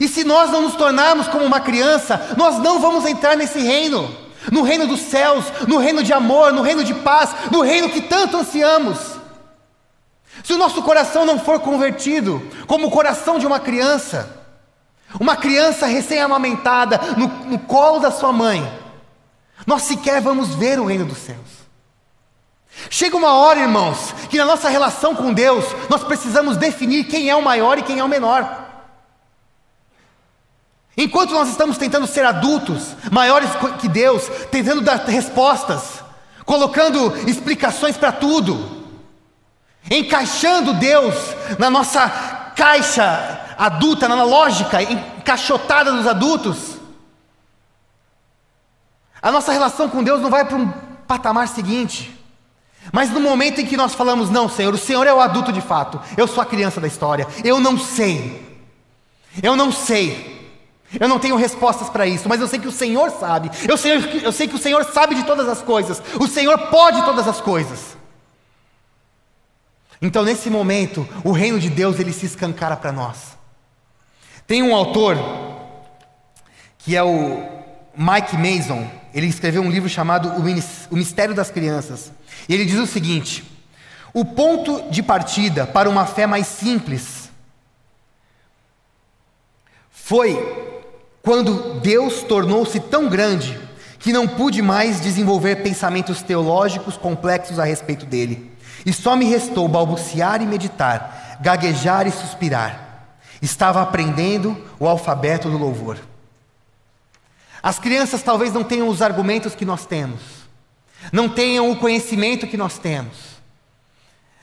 E 0.00 0.08
se 0.08 0.24
nós 0.24 0.50
não 0.50 0.62
nos 0.62 0.76
tornarmos 0.76 1.28
como 1.28 1.44
uma 1.44 1.60
criança, 1.60 2.34
nós 2.36 2.58
não 2.58 2.78
vamos 2.78 3.04
entrar 3.04 3.36
nesse 3.36 3.58
reino, 3.58 4.14
no 4.50 4.62
reino 4.62 4.86
dos 4.86 5.00
céus, 5.00 5.44
no 5.66 5.78
reino 5.78 6.02
de 6.02 6.12
amor, 6.12 6.52
no 6.52 6.62
reino 6.62 6.84
de 6.84 6.94
paz, 6.94 7.30
no 7.50 7.60
reino 7.60 7.90
que 7.90 8.00
tanto 8.00 8.36
ansiamos. 8.36 8.98
Se 10.42 10.52
o 10.52 10.58
nosso 10.58 10.82
coração 10.82 11.26
não 11.26 11.38
for 11.38 11.60
convertido, 11.60 12.42
como 12.66 12.86
o 12.86 12.90
coração 12.90 13.38
de 13.38 13.46
uma 13.46 13.60
criança, 13.60 14.42
uma 15.20 15.36
criança 15.36 15.86
recém-amamentada 15.86 16.98
no, 17.16 17.28
no 17.50 17.58
colo 17.58 17.98
da 17.98 18.10
sua 18.10 18.32
mãe, 18.32 18.66
nós 19.66 19.82
sequer 19.82 20.20
vamos 20.20 20.54
ver 20.54 20.78
o 20.78 20.86
reino 20.86 21.04
dos 21.04 21.18
céus. 21.18 21.63
Chega 22.90 23.16
uma 23.16 23.32
hora, 23.34 23.60
irmãos, 23.60 24.12
que 24.28 24.38
na 24.38 24.44
nossa 24.44 24.68
relação 24.68 25.14
com 25.14 25.32
Deus, 25.32 25.64
nós 25.88 26.04
precisamos 26.04 26.56
definir 26.56 27.04
quem 27.04 27.30
é 27.30 27.36
o 27.36 27.42
maior 27.42 27.78
e 27.78 27.82
quem 27.82 27.98
é 27.98 28.04
o 28.04 28.08
menor. 28.08 28.64
Enquanto 30.96 31.32
nós 31.32 31.48
estamos 31.48 31.76
tentando 31.76 32.06
ser 32.06 32.24
adultos, 32.24 32.94
maiores 33.10 33.50
que 33.80 33.88
Deus, 33.88 34.28
tentando 34.50 34.80
dar 34.80 34.98
respostas, 35.06 36.04
colocando 36.44 37.16
explicações 37.28 37.96
para 37.96 38.12
tudo, 38.12 38.84
encaixando 39.90 40.74
Deus 40.74 41.14
na 41.58 41.68
nossa 41.68 42.08
caixa 42.54 43.40
adulta, 43.58 44.08
na 44.08 44.22
lógica 44.22 44.82
encaixotada 44.82 45.92
dos 45.92 46.06
adultos, 46.06 46.74
a 49.20 49.32
nossa 49.32 49.52
relação 49.52 49.88
com 49.88 50.04
Deus 50.04 50.20
não 50.20 50.30
vai 50.30 50.44
para 50.44 50.56
um 50.56 50.68
patamar 51.08 51.48
seguinte. 51.48 52.13
Mas 52.92 53.10
no 53.10 53.20
momento 53.20 53.60
em 53.60 53.66
que 53.66 53.76
nós 53.76 53.94
falamos, 53.94 54.30
não, 54.30 54.48
Senhor, 54.48 54.74
o 54.74 54.78
Senhor 54.78 55.06
é 55.06 55.12
o 55.12 55.20
adulto 55.20 55.52
de 55.52 55.60
fato, 55.60 56.00
eu 56.16 56.26
sou 56.26 56.42
a 56.42 56.46
criança 56.46 56.80
da 56.80 56.86
história, 56.86 57.26
eu 57.42 57.58
não 57.58 57.78
sei, 57.78 58.62
eu 59.42 59.56
não 59.56 59.72
sei, 59.72 60.52
eu 61.00 61.08
não 61.08 61.18
tenho 61.18 61.36
respostas 61.36 61.88
para 61.88 62.06
isso, 62.06 62.28
mas 62.28 62.40
eu 62.40 62.48
sei 62.48 62.58
que 62.58 62.68
o 62.68 62.72
Senhor 62.72 63.10
sabe, 63.10 63.50
eu 63.68 63.76
sei, 63.76 64.22
eu 64.22 64.32
sei 64.32 64.46
que 64.46 64.54
o 64.54 64.58
Senhor 64.58 64.84
sabe 64.84 65.14
de 65.14 65.24
todas 65.24 65.48
as 65.48 65.62
coisas, 65.62 66.02
o 66.20 66.26
Senhor 66.26 66.58
pode 66.68 67.02
todas 67.04 67.26
as 67.26 67.40
coisas. 67.40 67.96
Então, 70.00 70.22
nesse 70.22 70.50
momento, 70.50 71.08
o 71.24 71.32
reino 71.32 71.58
de 71.58 71.70
Deus 71.70 71.98
ele 71.98 72.12
se 72.12 72.26
escancara 72.26 72.76
para 72.76 72.92
nós. 72.92 73.38
Tem 74.46 74.62
um 74.62 74.74
autor 74.74 75.16
que 76.78 76.94
é 76.94 77.02
o 77.02 77.42
Mike 77.96 78.36
Mason, 78.36 78.86
ele 79.14 79.28
escreveu 79.28 79.62
um 79.62 79.70
livro 79.70 79.88
chamado 79.88 80.28
O 80.90 80.96
Mistério 80.96 81.34
das 81.34 81.50
Crianças. 81.50 82.12
E 82.48 82.52
ele 82.52 82.64
diz 82.64 82.78
o 82.80 82.86
seguinte: 82.86 83.44
o 84.12 84.24
ponto 84.24 84.90
de 84.90 85.02
partida 85.02 85.66
para 85.66 85.88
uma 85.88 86.04
fé 86.04 86.26
mais 86.26 86.48
simples 86.48 87.30
foi 89.90 90.36
quando 91.22 91.80
Deus 91.80 92.22
tornou-se 92.22 92.78
tão 92.80 93.08
grande 93.08 93.58
que 94.00 94.12
não 94.12 94.28
pude 94.28 94.60
mais 94.60 95.00
desenvolver 95.00 95.62
pensamentos 95.62 96.20
teológicos 96.20 96.96
complexos 96.96 97.58
a 97.58 97.64
respeito 97.64 98.04
dele. 98.04 98.52
E 98.84 98.92
só 98.92 99.16
me 99.16 99.24
restou 99.24 99.66
balbuciar 99.66 100.42
e 100.42 100.46
meditar, 100.46 101.38
gaguejar 101.40 102.06
e 102.06 102.10
suspirar. 102.10 103.06
Estava 103.40 103.80
aprendendo 103.80 104.62
o 104.78 104.86
alfabeto 104.86 105.48
do 105.48 105.56
louvor. 105.56 105.98
As 107.64 107.78
crianças 107.78 108.22
talvez 108.22 108.52
não 108.52 108.62
tenham 108.62 108.88
os 108.88 109.00
argumentos 109.00 109.54
que 109.54 109.64
nós 109.64 109.86
temos, 109.86 110.20
não 111.10 111.30
tenham 111.30 111.70
o 111.70 111.76
conhecimento 111.76 112.46
que 112.46 112.58
nós 112.58 112.76
temos, 112.76 113.16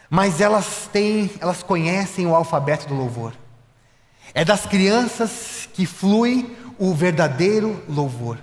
mas 0.09 0.41
elas 0.41 0.89
têm, 0.91 1.29
elas 1.39 1.61
conhecem 1.61 2.25
o 2.25 2.33
alfabeto 2.33 2.87
do 2.87 2.95
louvor. 2.95 3.33
É 4.33 4.43
das 4.43 4.65
crianças 4.65 5.69
que 5.71 5.85
flui 5.85 6.57
o 6.79 6.95
verdadeiro 6.95 7.83
louvor. 7.87 8.39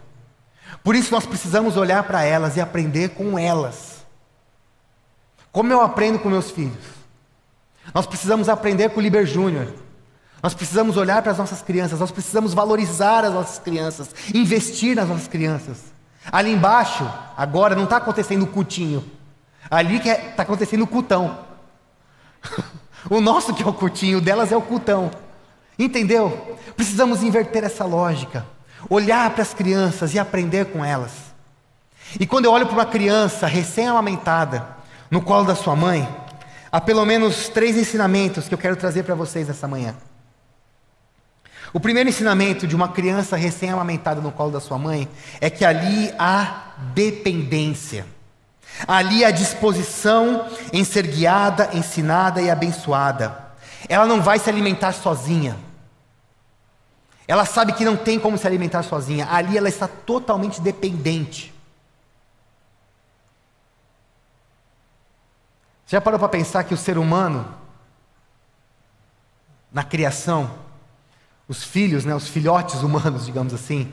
Por 0.85 0.95
isso 0.95 1.13
nós 1.13 1.27
precisamos 1.27 1.77
olhar 1.77 2.05
para 2.05 2.23
elas 2.23 2.57
e 2.57 2.61
aprender 2.61 3.09
com 3.09 3.37
elas. 3.37 4.07
Como 5.51 5.73
eu 5.73 5.81
aprendo 5.81 6.21
com 6.21 6.31
meus 6.31 6.53
filhos? 6.53 6.85
Nós 7.93 8.07
precisamos 8.07 8.49
aprender 8.49 8.91
com 8.91 9.01
o 9.01 9.03
Liber 9.03 9.27
Júnior. 9.27 9.75
Nós 10.43 10.55
precisamos 10.55 10.97
olhar 10.97 11.21
para 11.23 11.33
as 11.33 11.39
nossas 11.39 11.63
crianças, 11.63 11.99
nós 11.99 12.11
precisamos 12.11 12.55
valorizar 12.55 13.25
as 13.25 13.33
nossas 13.33 13.59
crianças, 13.59 14.15
investir 14.33 14.95
nas 14.95 15.09
nossas 15.09 15.27
crianças. 15.27 15.79
Ali 16.31 16.53
embaixo, 16.53 17.11
agora, 17.37 17.75
não 17.75 17.85
está 17.85 17.97
acontecendo 17.97 18.43
o 18.43 18.47
cutinho. 18.47 19.05
Ali 19.71 19.97
está 19.97 20.11
é, 20.11 20.35
acontecendo 20.39 20.83
o 20.83 20.87
cutão. 20.87 21.39
o 23.11 23.21
nosso 23.21 23.55
que 23.55 23.63
é 23.63 23.67
o 23.67 23.73
cutinho, 23.73 24.19
o 24.19 24.21
delas 24.21 24.53
é 24.53 24.57
o 24.57 24.63
cutão. 24.63 25.11
Entendeu? 25.79 26.57
Precisamos 26.77 27.23
inverter 27.23 27.65
essa 27.65 27.85
lógica. 27.85 28.47
Olhar 28.89 29.31
para 29.31 29.43
as 29.43 29.53
crianças 29.53 30.15
e 30.15 30.19
aprender 30.19 30.67
com 30.67 30.85
elas. 30.85 31.13
E 32.19 32.27
quando 32.27 32.45
eu 32.45 32.53
olho 32.53 32.67
para 32.67 32.75
uma 32.75 32.87
criança 32.87 33.47
recém-amamentada, 33.47 34.67
no 35.11 35.21
colo 35.21 35.45
da 35.45 35.55
sua 35.55 35.75
mãe, 35.75 36.09
há 36.71 36.81
pelo 36.81 37.05
menos 37.05 37.49
três 37.49 37.77
ensinamentos 37.77 38.47
que 38.47 38.55
eu 38.55 38.59
quero 38.59 38.77
trazer 38.77 39.03
para 39.03 39.15
vocês 39.15 39.49
essa 39.49 39.67
manhã. 39.67 39.95
O 41.73 41.81
primeiro 41.81 42.09
ensinamento 42.09 42.67
de 42.67 42.75
uma 42.75 42.89
criança 42.89 43.37
recém-amamentada 43.37 44.21
no 44.21 44.33
colo 44.33 44.51
da 44.51 44.61
sua 44.61 44.79
mãe 44.79 45.09
é 45.41 45.51
que 45.51 45.65
ali 45.65 46.13
há 46.19 46.75
dependência. 46.95 48.07
Ali 48.87 49.25
há 49.25 49.31
disposição 49.31 50.49
em 50.73 50.85
ser 50.85 51.07
guiada, 51.07 51.71
ensinada 51.75 52.41
e 52.41 52.51
abençoada. 52.51 53.47
Ela 53.89 54.07
não 54.07 54.23
vai 54.23 54.39
se 54.39 54.49
alimentar 54.49 54.93
sozinha. 54.93 55.57
Ela 57.27 57.45
sabe 57.45 57.75
que 57.75 57.85
não 57.85 57.97
tem 57.97 58.19
como 58.19 58.39
se 58.39 58.47
alimentar 58.47 58.83
sozinha. 58.83 59.29
Ali 59.31 59.59
ela 59.59 59.69
está 59.69 59.87
totalmente 59.87 60.61
dependente. 60.61 61.55
Você 65.85 65.97
já 65.97 66.01
parou 66.01 66.19
para 66.19 66.29
pensar 66.29 66.65
que 66.65 66.73
o 66.73 66.77
ser 66.77 66.97
humano, 66.97 67.55
na 69.73 69.83
criação, 69.83 70.51
os 71.49 71.65
filhos, 71.65 72.05
né, 72.05 72.15
os 72.15 72.29
filhotes 72.29 72.83
humanos, 72.83 73.25
digamos 73.25 73.55
assim, 73.55 73.91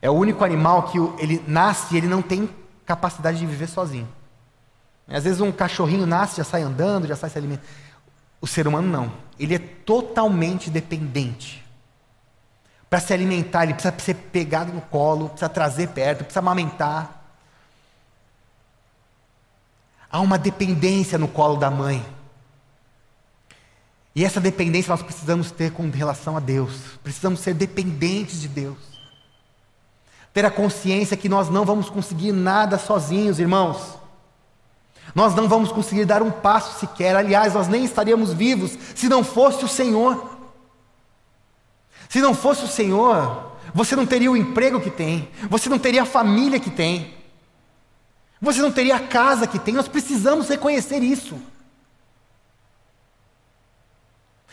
é 0.00 0.08
o 0.08 0.14
único 0.14 0.44
animal 0.44 0.84
que 0.84 0.98
ele 1.18 1.42
nasce 1.46 1.94
e 1.94 1.98
ele 1.98 2.06
não 2.06 2.22
tem 2.22 2.48
capacidade 2.86 3.38
de 3.38 3.46
viver 3.46 3.66
sozinho. 3.68 4.08
Às 5.08 5.24
vezes 5.24 5.40
um 5.40 5.52
cachorrinho 5.52 6.06
nasce, 6.06 6.36
já 6.36 6.44
sai 6.44 6.62
andando, 6.62 7.06
já 7.06 7.16
sai 7.16 7.28
se 7.28 7.36
alimentando. 7.36 7.66
O 8.40 8.46
ser 8.46 8.66
humano 8.66 8.88
não. 8.88 9.12
Ele 9.38 9.54
é 9.54 9.58
totalmente 9.58 10.70
dependente. 10.70 11.62
para 12.88 13.00
se 13.00 13.12
alimentar, 13.14 13.64
ele 13.64 13.72
precisa 13.72 13.94
ser 13.98 14.14
pegado 14.14 14.70
no 14.70 14.82
colo, 14.82 15.30
precisa 15.30 15.48
trazer 15.48 15.88
perto, 15.88 16.24
precisa 16.24 16.40
amamentar. 16.40 17.22
Há 20.10 20.20
uma 20.20 20.36
dependência 20.36 21.16
no 21.16 21.26
colo 21.26 21.56
da 21.56 21.70
mãe. 21.70 22.04
E 24.14 24.24
essa 24.24 24.40
dependência 24.40 24.90
nós 24.90 25.02
precisamos 25.02 25.50
ter 25.50 25.72
com 25.72 25.88
relação 25.90 26.36
a 26.36 26.40
Deus. 26.40 26.72
Precisamos 27.02 27.40
ser 27.40 27.54
dependentes 27.54 28.40
de 28.40 28.48
Deus. 28.48 28.76
Ter 30.34 30.44
a 30.44 30.50
consciência 30.50 31.16
que 31.16 31.28
nós 31.28 31.48
não 31.48 31.64
vamos 31.64 31.88
conseguir 31.88 32.32
nada 32.32 32.78
sozinhos, 32.78 33.38
irmãos. 33.38 33.98
Nós 35.14 35.34
não 35.34 35.48
vamos 35.48 35.72
conseguir 35.72 36.04
dar 36.04 36.22
um 36.22 36.30
passo 36.30 36.78
sequer. 36.78 37.16
Aliás, 37.16 37.54
nós 37.54 37.68
nem 37.68 37.84
estaríamos 37.84 38.32
vivos 38.32 38.76
se 38.94 39.08
não 39.08 39.24
fosse 39.24 39.64
o 39.64 39.68
Senhor. 39.68 40.30
Se 42.08 42.20
não 42.20 42.34
fosse 42.34 42.64
o 42.64 42.68
Senhor, 42.68 43.52
você 43.74 43.96
não 43.96 44.04
teria 44.04 44.30
o 44.30 44.36
emprego 44.36 44.80
que 44.80 44.90
tem, 44.90 45.30
você 45.48 45.70
não 45.70 45.78
teria 45.78 46.02
a 46.02 46.06
família 46.06 46.60
que 46.60 46.70
tem, 46.70 47.14
você 48.38 48.60
não 48.60 48.70
teria 48.70 48.96
a 48.96 49.00
casa 49.00 49.46
que 49.46 49.58
tem. 49.58 49.72
Nós 49.72 49.88
precisamos 49.88 50.48
reconhecer 50.48 51.02
isso. 51.02 51.40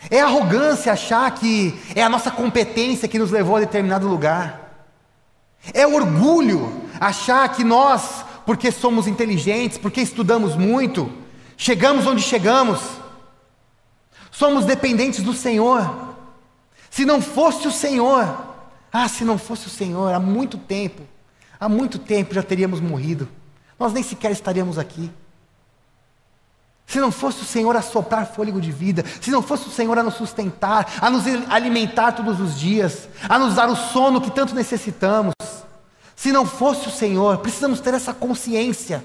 É 0.08 0.20
arrogância 0.20 0.92
achar 0.92 1.30
que 1.32 1.78
é 1.94 2.02
a 2.02 2.08
nossa 2.08 2.30
competência 2.30 3.08
que 3.08 3.18
nos 3.18 3.30
levou 3.30 3.56
a 3.56 3.60
determinado 3.60 4.08
lugar. 4.08 4.88
É 5.74 5.86
orgulho 5.86 6.72
achar 6.98 7.48
que 7.50 7.62
nós, 7.62 8.24
porque 8.46 8.70
somos 8.72 9.06
inteligentes, 9.06 9.76
porque 9.76 10.00
estudamos 10.00 10.56
muito, 10.56 11.12
chegamos 11.56 12.06
onde 12.06 12.22
chegamos. 12.22 12.80
Somos 14.30 14.64
dependentes 14.64 15.22
do 15.22 15.34
Senhor. 15.34 16.14
Se 16.88 17.04
não 17.04 17.20
fosse 17.20 17.68
o 17.68 17.72
Senhor, 17.72 18.46
ah, 18.92 19.08
se 19.08 19.24
não 19.24 19.36
fosse 19.36 19.66
o 19.66 19.70
Senhor, 19.70 20.14
há 20.14 20.18
muito 20.18 20.56
tempo, 20.56 21.02
há 21.58 21.68
muito 21.68 21.98
tempo 21.98 22.34
já 22.34 22.42
teríamos 22.42 22.80
morrido. 22.80 23.28
Nós 23.78 23.92
nem 23.92 24.02
sequer 24.02 24.32
estaríamos 24.32 24.78
aqui. 24.78 25.10
Se 26.90 26.98
não 26.98 27.12
fosse 27.12 27.42
o 27.42 27.44
Senhor 27.44 27.76
a 27.76 27.82
soprar 27.82 28.26
fôlego 28.26 28.60
de 28.60 28.72
vida, 28.72 29.04
se 29.20 29.30
não 29.30 29.40
fosse 29.40 29.68
o 29.68 29.70
Senhor 29.70 29.96
a 29.96 30.02
nos 30.02 30.14
sustentar, 30.14 30.92
a 31.00 31.08
nos 31.08 31.22
alimentar 31.48 32.10
todos 32.10 32.40
os 32.40 32.58
dias, 32.58 33.08
a 33.28 33.38
nos 33.38 33.54
dar 33.54 33.68
o 33.68 33.76
sono 33.76 34.20
que 34.20 34.28
tanto 34.28 34.56
necessitamos, 34.56 35.32
se 36.16 36.32
não 36.32 36.44
fosse 36.44 36.88
o 36.88 36.90
Senhor, 36.90 37.38
precisamos 37.38 37.78
ter 37.78 37.94
essa 37.94 38.12
consciência. 38.12 39.04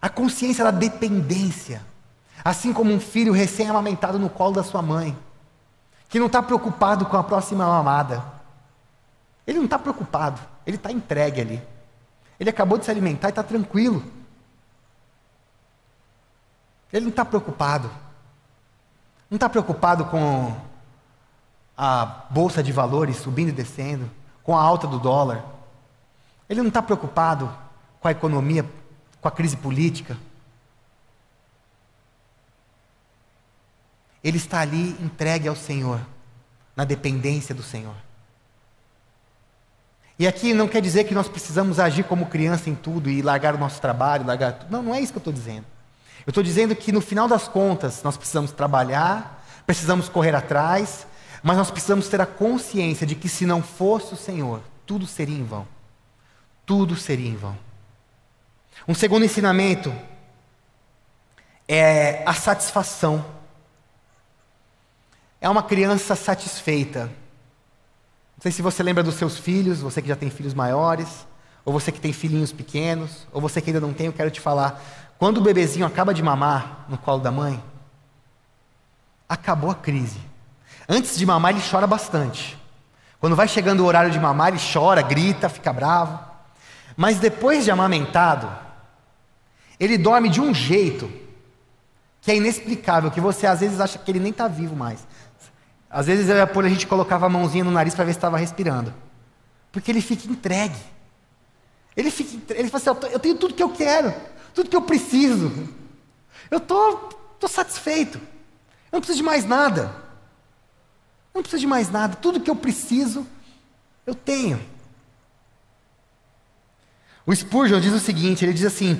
A 0.00 0.08
consciência 0.08 0.64
da 0.64 0.70
dependência. 0.70 1.82
Assim 2.42 2.72
como 2.72 2.90
um 2.90 2.98
filho 2.98 3.34
recém-amamentado 3.34 4.18
no 4.18 4.30
colo 4.30 4.54
da 4.54 4.64
sua 4.64 4.80
mãe, 4.80 5.14
que 6.08 6.18
não 6.18 6.26
está 6.26 6.42
preocupado 6.42 7.04
com 7.04 7.18
a 7.18 7.22
próxima 7.22 7.66
mamada. 7.66 8.24
Ele 9.46 9.58
não 9.58 9.66
está 9.66 9.78
preocupado, 9.78 10.40
ele 10.66 10.78
está 10.78 10.90
entregue 10.90 11.42
ali. 11.42 11.62
Ele 12.40 12.48
acabou 12.48 12.78
de 12.78 12.86
se 12.86 12.90
alimentar 12.90 13.28
e 13.28 13.32
está 13.32 13.42
tranquilo. 13.42 14.02
Ele 16.92 17.04
não 17.04 17.10
está 17.10 17.24
preocupado. 17.24 17.90
Não 19.30 19.36
está 19.36 19.48
preocupado 19.48 20.04
com 20.06 20.54
a 21.76 22.06
bolsa 22.30 22.62
de 22.62 22.72
valores 22.72 23.16
subindo 23.16 23.48
e 23.48 23.52
descendo, 23.52 24.10
com 24.42 24.56
a 24.56 24.62
alta 24.62 24.86
do 24.86 24.98
dólar. 24.98 25.44
Ele 26.48 26.60
não 26.60 26.68
está 26.68 26.80
preocupado 26.80 27.52
com 28.00 28.08
a 28.08 28.12
economia, 28.12 28.64
com 29.20 29.28
a 29.28 29.30
crise 29.30 29.56
política. 29.56 30.16
Ele 34.22 34.38
está 34.38 34.60
ali 34.60 34.96
entregue 35.02 35.48
ao 35.48 35.56
Senhor, 35.56 36.00
na 36.74 36.84
dependência 36.84 37.54
do 37.54 37.62
Senhor. 37.62 37.94
E 40.18 40.26
aqui 40.26 40.54
não 40.54 40.66
quer 40.66 40.80
dizer 40.80 41.04
que 41.04 41.14
nós 41.14 41.28
precisamos 41.28 41.78
agir 41.78 42.04
como 42.04 42.26
criança 42.26 42.70
em 42.70 42.74
tudo 42.74 43.10
e 43.10 43.20
largar 43.20 43.54
o 43.54 43.58
nosso 43.58 43.80
trabalho, 43.80 44.26
largar 44.26 44.52
tudo. 44.54 44.70
Não, 44.70 44.82
não 44.82 44.94
é 44.94 45.00
isso 45.00 45.12
que 45.12 45.18
eu 45.18 45.20
estou 45.20 45.32
dizendo. 45.32 45.66
Eu 46.26 46.30
estou 46.30 46.42
dizendo 46.42 46.74
que 46.74 46.90
no 46.90 47.00
final 47.00 47.28
das 47.28 47.46
contas 47.46 48.02
nós 48.02 48.16
precisamos 48.16 48.50
trabalhar, 48.50 49.46
precisamos 49.64 50.08
correr 50.08 50.34
atrás, 50.34 51.06
mas 51.42 51.56
nós 51.56 51.70
precisamos 51.70 52.08
ter 52.08 52.20
a 52.20 52.26
consciência 52.26 53.06
de 53.06 53.14
que 53.14 53.28
se 53.28 53.46
não 53.46 53.62
fosse 53.62 54.12
o 54.14 54.16
Senhor, 54.16 54.60
tudo 54.84 55.06
seria 55.06 55.38
em 55.38 55.44
vão. 55.44 55.66
Tudo 56.66 56.96
seria 56.96 57.28
em 57.28 57.36
vão. 57.36 57.56
Um 58.88 58.94
segundo 58.94 59.24
ensinamento 59.24 59.94
é 61.68 62.24
a 62.26 62.34
satisfação. 62.34 63.24
É 65.40 65.48
uma 65.48 65.62
criança 65.62 66.16
satisfeita. 66.16 67.04
Não 67.04 68.42
sei 68.42 68.50
se 68.50 68.62
você 68.62 68.82
lembra 68.82 69.04
dos 69.04 69.14
seus 69.14 69.38
filhos, 69.38 69.80
você 69.80 70.02
que 70.02 70.08
já 70.08 70.16
tem 70.16 70.28
filhos 70.28 70.54
maiores, 70.54 71.26
ou 71.64 71.72
você 71.72 71.90
que 71.90 72.00
tem 72.00 72.12
filhinhos 72.12 72.52
pequenos, 72.52 73.26
ou 73.32 73.40
você 73.40 73.60
que 73.60 73.70
ainda 73.70 73.80
não 73.80 73.92
tem, 73.92 74.06
eu 74.06 74.12
quero 74.12 74.30
te 74.30 74.40
falar. 74.40 74.82
Quando 75.18 75.38
o 75.38 75.40
bebezinho 75.40 75.86
acaba 75.86 76.12
de 76.12 76.22
mamar 76.22 76.84
no 76.88 76.98
colo 76.98 77.20
da 77.20 77.30
mãe, 77.30 77.62
acabou 79.28 79.70
a 79.70 79.74
crise. 79.74 80.20
Antes 80.88 81.16
de 81.16 81.24
mamar, 81.24 81.52
ele 81.52 81.62
chora 81.68 81.86
bastante. 81.86 82.56
Quando 83.18 83.34
vai 83.34 83.48
chegando 83.48 83.80
o 83.80 83.86
horário 83.86 84.10
de 84.10 84.20
mamar, 84.20 84.48
ele 84.48 84.60
chora, 84.72 85.02
grita, 85.02 85.48
fica 85.48 85.72
bravo. 85.72 86.18
Mas 86.96 87.18
depois 87.18 87.64
de 87.64 87.70
amamentado, 87.70 88.48
ele 89.80 89.96
dorme 89.96 90.28
de 90.28 90.40
um 90.40 90.54
jeito 90.54 91.10
que 92.20 92.30
é 92.30 92.36
inexplicável, 92.36 93.10
que 93.10 93.20
você 93.20 93.46
às 93.46 93.60
vezes 93.60 93.80
acha 93.80 93.98
que 93.98 94.10
ele 94.10 94.20
nem 94.20 94.30
está 94.30 94.48
vivo 94.48 94.76
mais. 94.76 95.06
Às 95.88 96.06
vezes 96.06 96.28
eu 96.28 96.60
a 96.60 96.68
gente 96.68 96.86
colocava 96.86 97.26
a 97.26 97.28
mãozinha 97.28 97.64
no 97.64 97.70
nariz 97.70 97.94
para 97.94 98.04
ver 98.04 98.12
se 98.12 98.18
estava 98.18 98.36
respirando. 98.36 98.92
Porque 99.72 99.90
ele 99.90 100.00
fica 100.00 100.28
entregue. 100.28 100.78
Ele 101.96 102.10
fica, 102.10 102.52
ele 102.52 102.68
fala 102.68 102.98
assim, 102.98 103.12
eu 103.12 103.18
tenho 103.18 103.36
tudo 103.36 103.54
que 103.54 103.62
eu 103.62 103.70
quero 103.70 104.12
tudo 104.56 104.70
que 104.70 104.76
eu 104.76 104.82
preciso. 104.82 105.52
Eu 106.50 106.56
estou 106.56 106.96
tô, 106.96 107.16
tô 107.40 107.48
satisfeito. 107.48 108.16
Eu 108.16 108.94
não 108.94 109.00
preciso 109.00 109.18
de 109.18 109.22
mais 109.22 109.44
nada. 109.44 109.82
Eu 111.34 111.38
não 111.38 111.42
preciso 111.42 111.60
de 111.60 111.66
mais 111.66 111.90
nada. 111.90 112.16
Tudo 112.16 112.40
que 112.40 112.50
eu 112.50 112.56
preciso, 112.56 113.26
eu 114.06 114.14
tenho. 114.14 114.58
O 117.26 117.34
Spurgeon 117.36 117.80
diz 117.80 117.92
o 117.92 118.00
seguinte: 118.00 118.46
ele 118.46 118.54
diz 118.54 118.64
assim, 118.64 118.98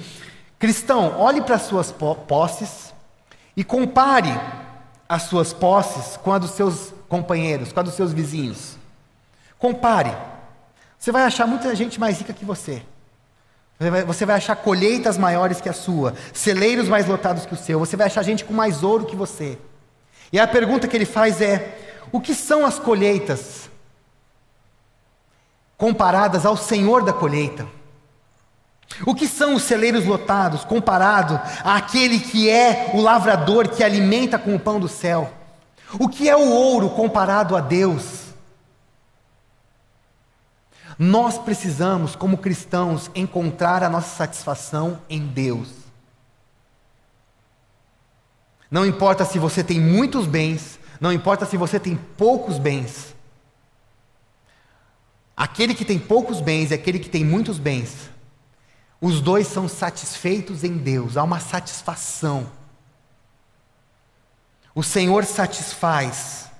cristão, 0.59 1.19
olhe 1.19 1.41
para 1.41 1.57
as 1.57 1.63
suas 1.63 1.91
posses 1.91 2.93
e 3.57 3.65
compare 3.65 4.39
as 5.09 5.23
suas 5.23 5.55
posses 5.55 6.19
com 6.19 6.33
a 6.35 6.39
dos 6.39 6.51
seus 6.51 6.93
companheiros, 7.09 7.73
com 7.73 7.81
a 7.81 7.83
dos 7.83 7.95
seus 7.95 8.13
vizinhos. 8.13 8.77
Compare. 9.59 10.15
Você 10.99 11.11
vai 11.11 11.23
achar 11.23 11.47
muita 11.47 11.75
gente 11.75 11.99
mais 11.99 12.19
rica 12.19 12.35
que 12.35 12.45
você. 12.45 12.83
Você 14.07 14.25
vai 14.25 14.37
achar 14.37 14.57
colheitas 14.57 15.19
maiores 15.19 15.61
que 15.61 15.69
a 15.69 15.73
sua, 15.73 16.15
celeiros 16.33 16.89
mais 16.89 17.07
lotados 17.07 17.45
que 17.45 17.53
o 17.53 17.57
seu, 17.57 17.79
você 17.79 17.97
vai 17.97 18.07
achar 18.07 18.23
gente 18.23 18.45
com 18.45 18.55
mais 18.55 18.83
ouro 18.83 19.05
que 19.05 19.15
você. 19.15 19.59
E 20.33 20.39
a 20.39 20.47
pergunta 20.47 20.89
que 20.89 20.97
ele 20.97 21.05
faz 21.05 21.43
é: 21.43 21.77
o 22.11 22.21
que 22.21 22.35
são 22.35 22.65
as 22.65 22.79
colheitas 22.79 23.69
comparadas 25.77 26.47
ao 26.47 26.57
Senhor 26.57 27.05
da 27.05 27.13
colheita? 27.13 27.67
O 29.05 29.15
que 29.15 29.29
são 29.29 29.55
os 29.55 29.65
celeiros 29.65 30.07
lotados 30.07 30.65
comparado 30.65 31.39
àquele 31.63 32.19
que 32.19 32.49
é 32.49 32.93
o 32.95 33.01
lavrador 33.01 33.69
que 33.69 33.85
alimenta 33.85 34.39
com 34.39 34.55
o 34.55 34.61
pão 34.61 34.81
do 34.81 34.89
céu? 34.89 35.31
O 35.99 36.09
que 36.09 36.29
é 36.29 36.37
o 36.37 36.51
ouro 36.51 36.89
comparado 36.91 37.55
a 37.55 37.61
Deus? 37.61 38.16
Nós 40.99 41.39
precisamos, 41.39 42.17
como 42.17 42.39
cristãos, 42.39 43.11
encontrar 43.15 43.83
a 43.83 43.89
nossa 43.89 44.17
satisfação 44.17 45.01
em 45.11 45.27
Deus. 45.27 45.69
Não 48.71 48.85
importa 48.87 49.25
se 49.25 49.39
você 49.39 49.63
tem 49.63 49.81
muitos 49.81 50.27
bens, 50.27 50.79
não 51.01 51.13
importa 51.13 51.45
se 51.45 51.57
você 51.57 51.79
tem 51.79 51.97
poucos 52.17 52.59
bens. 52.59 53.15
Aquele 55.37 55.75
que 55.75 55.85
tem 55.85 55.99
poucos 55.99 56.41
bens 56.41 56.71
e 56.71 56.75
aquele 56.75 56.99
que 56.99 57.11
tem 57.11 57.25
muitos 57.25 57.59
bens, 57.59 58.09
os 58.99 59.21
dois 59.21 59.47
são 59.47 59.69
satisfeitos 59.69 60.65
em 60.65 60.79
Deus, 60.79 61.19
há 61.19 61.23
uma 61.23 61.39
satisfação. 61.39 62.51
O 64.75 64.83
Senhor 64.83 65.25
satisfaz. 65.25 66.51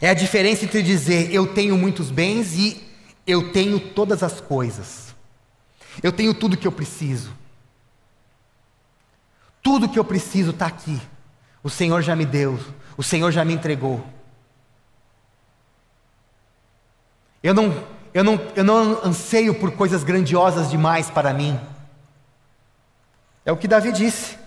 É 0.00 0.08
a 0.08 0.14
diferença 0.14 0.64
entre 0.64 0.82
dizer 0.82 1.34
eu 1.34 1.52
tenho 1.52 1.76
muitos 1.76 2.10
bens 2.10 2.54
e 2.56 2.89
eu 3.30 3.52
tenho 3.52 3.78
todas 3.78 4.22
as 4.22 4.40
coisas. 4.40 5.14
Eu 6.02 6.12
tenho 6.12 6.34
tudo 6.34 6.56
que 6.56 6.66
eu 6.66 6.72
preciso. 6.72 7.32
Tudo 9.62 9.88
que 9.88 9.98
eu 9.98 10.04
preciso 10.04 10.50
está 10.50 10.66
aqui. 10.66 11.00
O 11.62 11.70
Senhor 11.70 12.02
já 12.02 12.16
me 12.16 12.24
deu. 12.24 12.58
O 12.96 13.02
Senhor 13.02 13.30
já 13.30 13.44
me 13.44 13.52
entregou. 13.52 14.04
Eu 17.42 17.54
não, 17.54 17.84
eu 18.12 18.22
não, 18.22 18.40
eu 18.54 18.64
não 18.64 19.04
anseio 19.04 19.54
por 19.54 19.72
coisas 19.72 20.04
grandiosas 20.04 20.70
demais 20.70 21.10
para 21.10 21.32
mim. 21.32 21.58
É 23.44 23.52
o 23.52 23.56
que 23.56 23.68
Davi 23.68 23.92
disse. 23.92 24.38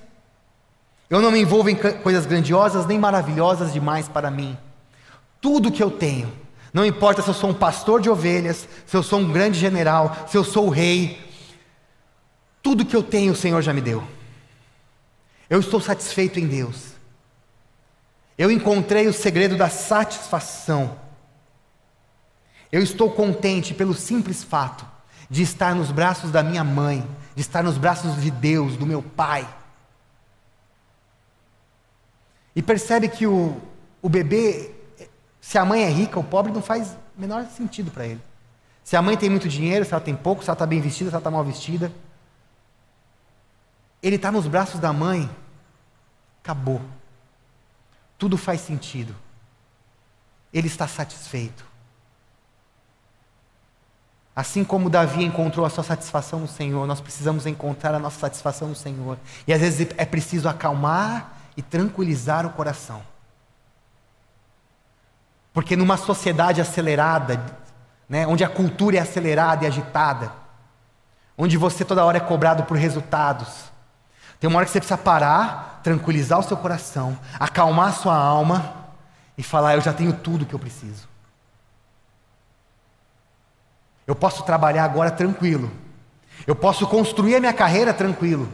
Eu 1.10 1.22
não 1.22 1.32
me 1.32 1.40
envolvo 1.40 1.70
em 1.70 1.76
coisas 1.76 2.26
grandiosas 2.26 2.86
nem 2.86 2.98
maravilhosas 2.98 3.72
demais 3.74 4.08
para 4.08 4.32
mim. 4.32 4.58
tudo 5.40 5.72
que 5.72 5.84
eu 5.84 5.92
tenho. 5.92 6.43
Não 6.74 6.84
importa 6.84 7.22
se 7.22 7.30
eu 7.30 7.34
sou 7.36 7.52
um 7.52 7.54
pastor 7.54 8.02
de 8.02 8.10
ovelhas, 8.10 8.68
se 8.88 8.98
eu 8.98 9.04
sou 9.04 9.20
um 9.20 9.32
grande 9.32 9.60
general, 9.60 10.26
se 10.28 10.36
eu 10.36 10.44
sou 10.44 10.66
o 10.66 10.72
rei. 10.72 11.24
Tudo 12.64 12.86
que 12.86 12.96
eu 12.96 13.04
tenho, 13.04 13.34
o 13.34 13.36
Senhor 13.36 13.62
já 13.62 13.72
me 13.72 13.82
deu. 13.82 14.04
Eu 15.48 15.60
estou 15.60 15.80
satisfeito 15.80 16.40
em 16.40 16.48
Deus. 16.48 16.94
Eu 18.36 18.50
encontrei 18.50 19.08
o 19.08 19.14
segredo 19.14 19.56
da 19.56 19.70
satisfação. 19.70 20.98
Eu 22.72 22.82
estou 22.82 23.12
contente 23.12 23.74
pelo 23.76 23.94
simples 23.94 24.44
fato 24.44 24.84
de 25.30 25.44
estar 25.44 25.76
nos 25.76 25.92
braços 25.92 26.32
da 26.32 26.42
minha 26.42 26.64
mãe, 26.64 27.08
de 27.36 27.42
estar 27.42 27.64
nos 27.64 27.78
braços 27.78 28.20
de 28.20 28.32
Deus, 28.32 28.76
do 28.76 28.86
meu 28.86 29.04
pai. 29.04 29.48
E 32.56 32.62
percebe 32.62 33.08
que 33.08 33.28
o, 33.28 33.62
o 34.02 34.10
bebê, 34.10 34.72
se 35.44 35.58
a 35.58 35.66
mãe 35.66 35.84
é 35.84 35.90
rica, 35.90 36.18
o 36.18 36.24
pobre 36.24 36.54
não 36.54 36.62
faz 36.62 36.98
o 37.18 37.20
menor 37.20 37.46
sentido 37.48 37.92
para 37.92 38.08
ele. 38.08 38.22
Se 38.82 38.96
a 38.96 39.02
mãe 39.02 39.18
tem 39.18 39.30
muito 39.30 39.50
dinheiro, 39.50 39.84
se 39.84 39.94
ela 39.94 40.00
tem 40.00 40.16
pouco, 40.16 40.42
se 40.42 40.50
ela 40.50 40.56
está 40.56 40.66
bem 40.66 40.80
vestida, 40.80 41.10
se 41.10 41.14
ela 41.14 41.20
está 41.20 41.30
mal 41.30 41.44
vestida. 41.44 41.92
Ele 44.02 44.16
está 44.16 44.32
nos 44.32 44.48
braços 44.48 44.80
da 44.80 44.94
mãe, 44.94 45.30
acabou. 46.42 46.82
Tudo 48.18 48.38
faz 48.38 48.62
sentido. 48.62 49.14
Ele 50.54 50.68
está 50.68 50.88
satisfeito. 50.88 51.66
Assim 54.34 54.64
como 54.64 54.90
Davi 54.90 55.26
encontrou 55.26 55.66
a 55.66 55.70
sua 55.70 55.84
satisfação 55.84 56.40
no 56.40 56.48
Senhor, 56.48 56.88
nós 56.88 57.02
precisamos 57.02 57.46
encontrar 57.46 57.94
a 57.94 58.00
nossa 58.00 58.18
satisfação 58.18 58.70
no 58.70 58.76
Senhor. 58.76 59.18
E 59.46 59.52
às 59.52 59.60
vezes 59.60 59.90
é 59.98 60.06
preciso 60.06 60.48
acalmar 60.48 61.38
e 61.58 61.62
tranquilizar 61.62 62.46
o 62.46 62.52
coração. 62.52 63.04
Porque 65.54 65.76
numa 65.76 65.96
sociedade 65.96 66.60
acelerada, 66.60 67.40
né, 68.10 68.26
onde 68.26 68.44
a 68.44 68.50
cultura 68.50 68.98
é 68.98 69.00
acelerada 69.00 69.64
e 69.64 69.68
agitada, 69.68 70.32
onde 71.38 71.58
você 71.58 71.86
toda 71.86 72.04
hora 72.04 72.18
é 72.18 72.22
cobrado 72.22 72.64
por 72.64 72.76
resultados, 72.76 73.72
tem 74.40 74.50
uma 74.50 74.58
hora 74.58 74.66
que 74.66 74.74
você 74.74 74.80
precisa 74.80 74.98
parar, 74.98 75.80
tranquilizar 75.82 76.38
o 76.38 76.44
seu 76.44 76.58
coração, 76.58 77.18
acalmar 77.40 77.90
a 77.90 77.94
sua 77.94 78.16
alma 78.16 78.74
e 79.38 79.42
falar: 79.42 79.76
Eu 79.76 79.82
já 79.82 79.94
tenho 79.94 80.12
tudo 80.12 80.46
que 80.46 80.54
eu 80.54 80.60
preciso. 80.60 81.08
Eu 84.06 84.16
posso 84.16 84.44
trabalhar 84.44 84.84
agora 84.84 85.10
tranquilo. 85.10 85.72
Eu 86.46 86.56
posso 86.56 86.86
construir 86.88 87.36
a 87.36 87.40
minha 87.40 87.54
carreira 87.54 87.94
tranquilo. 87.94 88.52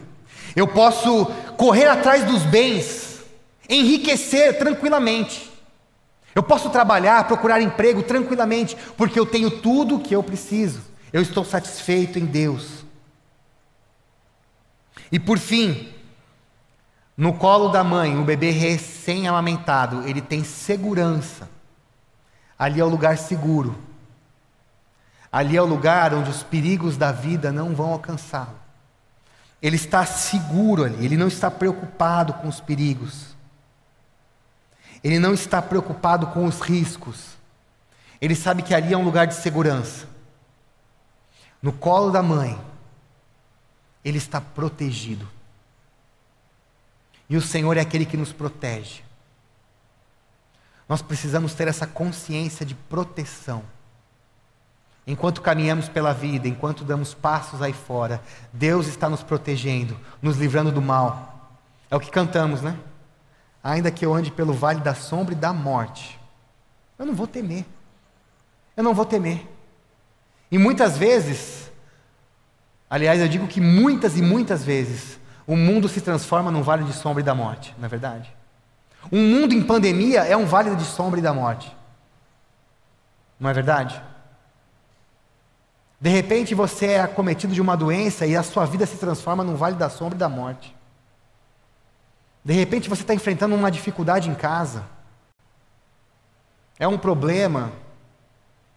Eu 0.55 0.67
posso 0.67 1.25
correr 1.57 1.87
atrás 1.87 2.23
dos 2.23 2.43
bens, 2.43 3.21
enriquecer 3.67 4.59
tranquilamente. 4.59 5.48
Eu 6.39 6.43
posso 6.43 6.69
trabalhar, 6.69 7.27
procurar 7.27 7.61
emprego 7.61 8.01
tranquilamente, 8.01 8.73
porque 8.95 9.19
eu 9.19 9.25
tenho 9.25 9.51
tudo 9.51 9.97
o 9.97 9.99
que 9.99 10.15
eu 10.15 10.23
preciso. 10.23 10.79
Eu 11.11 11.21
estou 11.21 11.43
satisfeito 11.43 12.17
em 12.17 12.23
Deus. 12.23 12.85
E 15.11 15.19
por 15.19 15.37
fim, 15.37 15.93
no 17.17 17.33
colo 17.33 17.67
da 17.67 17.83
mãe, 17.83 18.17
o 18.17 18.23
bebê 18.23 18.51
recém-amamentado, 18.51 20.07
ele 20.07 20.21
tem 20.21 20.41
segurança. 20.45 21.49
Ali 22.57 22.79
é 22.79 22.85
o 22.85 22.89
lugar 22.89 23.17
seguro. 23.17 23.77
Ali 25.29 25.57
é 25.57 25.61
o 25.61 25.65
lugar 25.65 26.13
onde 26.13 26.29
os 26.29 26.41
perigos 26.41 26.95
da 26.95 27.11
vida 27.11 27.51
não 27.51 27.75
vão 27.75 27.91
alcançá-lo. 27.91 28.55
Ele 29.61 29.75
está 29.75 30.05
seguro 30.05 30.85
ali, 30.85 31.03
ele 31.03 31.17
não 31.17 31.27
está 31.27 31.51
preocupado 31.51 32.31
com 32.35 32.47
os 32.47 32.61
perigos. 32.61 33.28
Ele 35.03 35.19
não 35.19 35.33
está 35.33 35.61
preocupado 35.61 36.27
com 36.27 36.45
os 36.45 36.59
riscos. 36.59 37.37
Ele 38.21 38.35
sabe 38.35 38.61
que 38.61 38.73
ali 38.73 38.93
é 38.93 38.97
um 38.97 39.03
lugar 39.03 39.27
de 39.27 39.35
segurança. 39.35 40.07
No 41.61 41.71
colo 41.71 42.11
da 42.11 42.21
mãe, 42.21 42.59
ele 44.03 44.17
está 44.17 44.39
protegido. 44.39 45.27
E 47.29 47.37
o 47.37 47.41
Senhor 47.41 47.77
é 47.77 47.81
aquele 47.81 48.05
que 48.05 48.17
nos 48.17 48.33
protege. 48.33 49.03
Nós 50.87 51.01
precisamos 51.01 51.53
ter 51.53 51.67
essa 51.67 51.85
consciência 51.85 52.65
de 52.65 52.73
proteção. 52.73 53.63
Enquanto 55.05 55.41
caminhamos 55.41 55.87
pela 55.87 56.13
vida, 56.13 56.47
enquanto 56.47 56.83
damos 56.83 57.13
passos 57.13 57.61
aí 57.61 57.73
fora, 57.73 58.21
Deus 58.51 58.87
está 58.87 59.09
nos 59.09 59.23
protegendo, 59.23 59.97
nos 60.21 60.37
livrando 60.37 60.71
do 60.71 60.81
mal. 60.81 61.57
É 61.89 61.95
o 61.95 61.99
que 61.99 62.11
cantamos, 62.11 62.61
né? 62.61 62.77
Ainda 63.63 63.91
que 63.91 64.05
eu 64.05 64.13
ande 64.13 64.31
pelo 64.31 64.53
vale 64.53 64.79
da 64.79 64.95
sombra 64.95 65.33
e 65.33 65.37
da 65.37 65.51
morte, 65.51 66.19
eu 66.97 67.05
não 67.05 67.13
vou 67.13 67.27
temer. 67.27 67.65
Eu 68.75 68.83
não 68.83 68.93
vou 68.93 69.05
temer. 69.05 69.45
E 70.51 70.57
muitas 70.57 70.97
vezes, 70.97 71.71
aliás, 72.89 73.19
eu 73.19 73.27
digo 73.27 73.47
que 73.47 73.59
muitas 73.59 74.17
e 74.17 74.21
muitas 74.21 74.63
vezes, 74.63 75.19
o 75.45 75.55
mundo 75.55 75.89
se 75.89 76.01
transforma 76.01 76.51
num 76.51 76.63
vale 76.63 76.83
de 76.83 76.93
sombra 76.93 77.21
e 77.21 77.25
da 77.25 77.35
morte, 77.35 77.75
não 77.77 77.85
é 77.85 77.89
verdade? 77.89 78.33
Um 79.11 79.21
mundo 79.21 79.53
em 79.53 79.63
pandemia 79.63 80.23
é 80.23 80.35
um 80.35 80.45
vale 80.45 80.75
de 80.75 80.83
sombra 80.83 81.19
e 81.19 81.23
da 81.23 81.33
morte. 81.33 81.75
Não 83.39 83.49
é 83.49 83.53
verdade? 83.53 84.01
De 85.99 86.09
repente 86.09 86.55
você 86.55 86.87
é 86.87 87.01
acometido 87.01 87.53
de 87.53 87.61
uma 87.61 87.75
doença 87.75 88.25
e 88.25 88.35
a 88.35 88.43
sua 88.43 88.65
vida 88.65 88.85
se 88.85 88.97
transforma 88.97 89.43
num 89.43 89.55
vale 89.55 89.75
da 89.75 89.89
sombra 89.89 90.15
e 90.15 90.19
da 90.19 90.29
morte. 90.29 90.75
De 92.43 92.53
repente 92.53 92.89
você 92.89 93.01
está 93.01 93.13
enfrentando 93.13 93.55
uma 93.55 93.69
dificuldade 93.69 94.29
em 94.29 94.35
casa. 94.35 94.85
É 96.77 96.87
um 96.87 96.97
problema. 96.97 97.71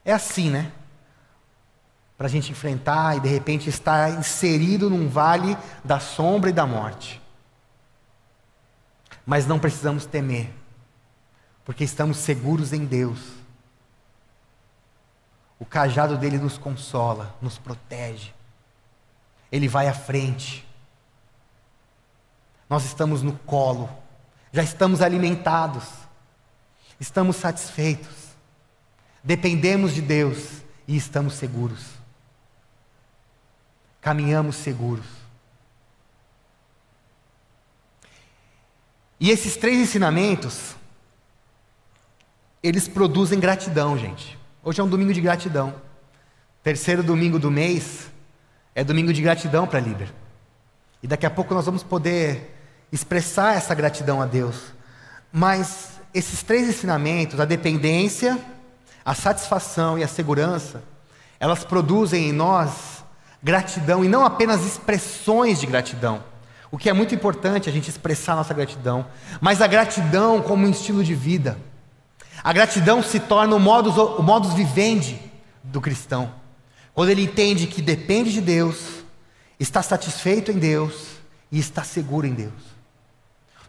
É 0.05 0.13
assim, 0.13 0.51
né? 0.51 0.73
Para 2.17 2.27
a 2.27 2.31
gente 2.31 2.53
enfrentar 2.53 3.17
e 3.17 3.21
de 3.21 3.29
repente 3.29 3.69
estar 3.69 4.11
inserido 4.11 4.91
num 4.91 5.09
vale 5.09 5.57
da 5.85 6.01
sombra 6.01 6.51
e 6.51 6.53
da 6.53 6.67
morte. 6.67 7.21
Mas 9.25 9.47
não 9.47 9.59
precisamos 9.59 10.05
temer, 10.05 10.53
porque 11.65 11.85
estamos 11.85 12.17
seguros 12.17 12.73
em 12.73 12.85
Deus 12.85 13.43
o 15.63 15.65
cajado 15.65 16.19
dele 16.19 16.39
nos 16.39 16.59
consola, 16.59 17.37
nos 17.41 17.57
protege. 17.57 18.33
Ele 19.51 19.69
vai 19.69 19.87
à 19.87 19.95
frente. 19.95 20.69
Nós 22.73 22.87
estamos 22.87 23.23
no 23.23 23.35
colo, 23.35 23.87
já 24.51 24.63
estamos 24.63 25.03
alimentados, 25.03 25.85
estamos 26.99 27.37
satisfeitos, 27.37 28.31
dependemos 29.23 29.93
de 29.93 30.01
Deus 30.01 30.63
e 30.89 30.97
estamos 30.97 31.35
seguros. 31.35 31.85
Caminhamos 34.01 34.57
seguros. 34.57 35.05
E 39.21 39.31
esses 39.31 39.55
três 39.59 39.79
ensinamentos, 39.79 40.75
eles 42.63 42.89
produzem 42.89 43.39
gratidão, 43.39 43.99
gente. 43.99 44.39
Hoje 44.65 44.81
é 44.81 44.85
um 44.85 44.89
domingo 44.89 45.13
de 45.13 45.21
gratidão. 45.21 45.75
Terceiro 46.63 47.03
domingo 47.03 47.39
do 47.39 47.51
mês 47.51 48.11
é 48.75 48.83
domingo 48.83 49.13
de 49.13 49.21
gratidão 49.21 49.67
para 49.67 49.79
a 49.79 49.83
Líder. 49.83 50.11
E 51.03 51.07
daqui 51.07 51.27
a 51.27 51.31
pouco 51.31 51.53
nós 51.53 51.67
vamos 51.67 51.83
poder 51.83 52.52
expressar 52.93 53.57
essa 53.57 53.75
gratidão 53.75 54.21
a 54.21 54.27
Deus. 54.27 54.57
Mas 55.33 55.93
esses 56.13 56.43
três 56.43 56.69
ensinamentos, 56.69 57.41
a 57.41 57.45
dependência, 57.47 58.39
a 59.05 59.15
satisfação 59.15 59.99
e 59.99 60.05
a 60.05 60.09
segurança, 60.09 60.83
elas 61.41 61.65
produzem 61.65 62.29
em 62.29 62.33
nós 62.33 63.03
gratidão 63.43 64.05
e 64.05 64.09
não 64.09 64.25
apenas 64.25 64.65
expressões 64.65 65.59
de 65.59 65.67
gratidão. 65.67 66.23
O 66.71 66.79
que 66.79 66.89
é 66.89 66.93
muito 66.93 67.15
importante 67.15 67.69
a 67.69 67.73
gente 67.73 67.91
expressar 67.91 68.37
nossa 68.37 68.55
gratidão, 68.55 69.07
mas 69.41 69.61
a 69.61 69.67
gratidão 69.67 70.41
como 70.41 70.67
um 70.67 70.71
estilo 70.71 71.03
de 71.03 71.15
vida. 71.15 71.59
A 72.45 72.53
gratidão 72.53 73.03
se 73.03 73.21
torna 73.21 73.57
o 73.57 73.61
modus, 73.61 73.97
o 73.97 74.23
modus 74.23 74.53
vivendi 74.55 75.19
do 75.63 75.81
cristão. 75.81 76.33
Quando 76.95 77.11
ele 77.11 77.23
entende 77.23 77.67
que 77.67 77.81
depende 77.81 78.33
de 78.33 78.41
Deus, 78.41 79.05
está 79.59 79.83
satisfeito 79.83 80.51
em 80.51 80.59
Deus 80.59 81.09
e 81.51 81.59
está 81.59 81.83
seguro 81.83 82.27
em 82.27 82.35
Deus. 82.35 82.53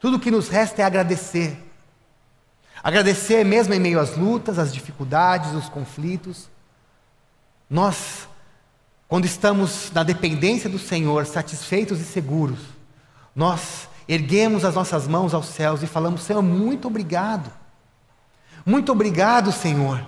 Tudo 0.04 0.20
que 0.20 0.30
nos 0.30 0.50
resta 0.50 0.82
é 0.82 0.86
agradecer. 0.86 1.58
Agradecer 2.84 3.46
mesmo 3.46 3.74
em 3.74 3.80
meio 3.80 4.00
às 4.00 4.18
lutas, 4.18 4.60
às 4.60 4.74
dificuldades, 4.74 5.54
os 5.54 5.70
conflitos. 5.70 6.50
Nós, 7.70 8.28
quando 9.08 9.24
estamos 9.24 9.90
na 9.94 10.04
dependência 10.04 10.70
do 10.70 10.78
Senhor, 10.78 11.26
satisfeitos 11.26 12.02
e 12.02 12.04
seguros, 12.04 12.60
nós 13.34 13.88
erguemos 14.08 14.66
as 14.66 14.76
nossas 14.76 15.08
mãos 15.08 15.34
aos 15.34 15.48
céus 15.48 15.82
e 15.82 15.88
falamos: 15.88 16.24
Senhor, 16.24 16.42
muito 16.42 16.88
obrigado 16.88 17.64
muito 18.66 18.92
obrigado, 18.92 19.52
Senhor. 19.52 20.06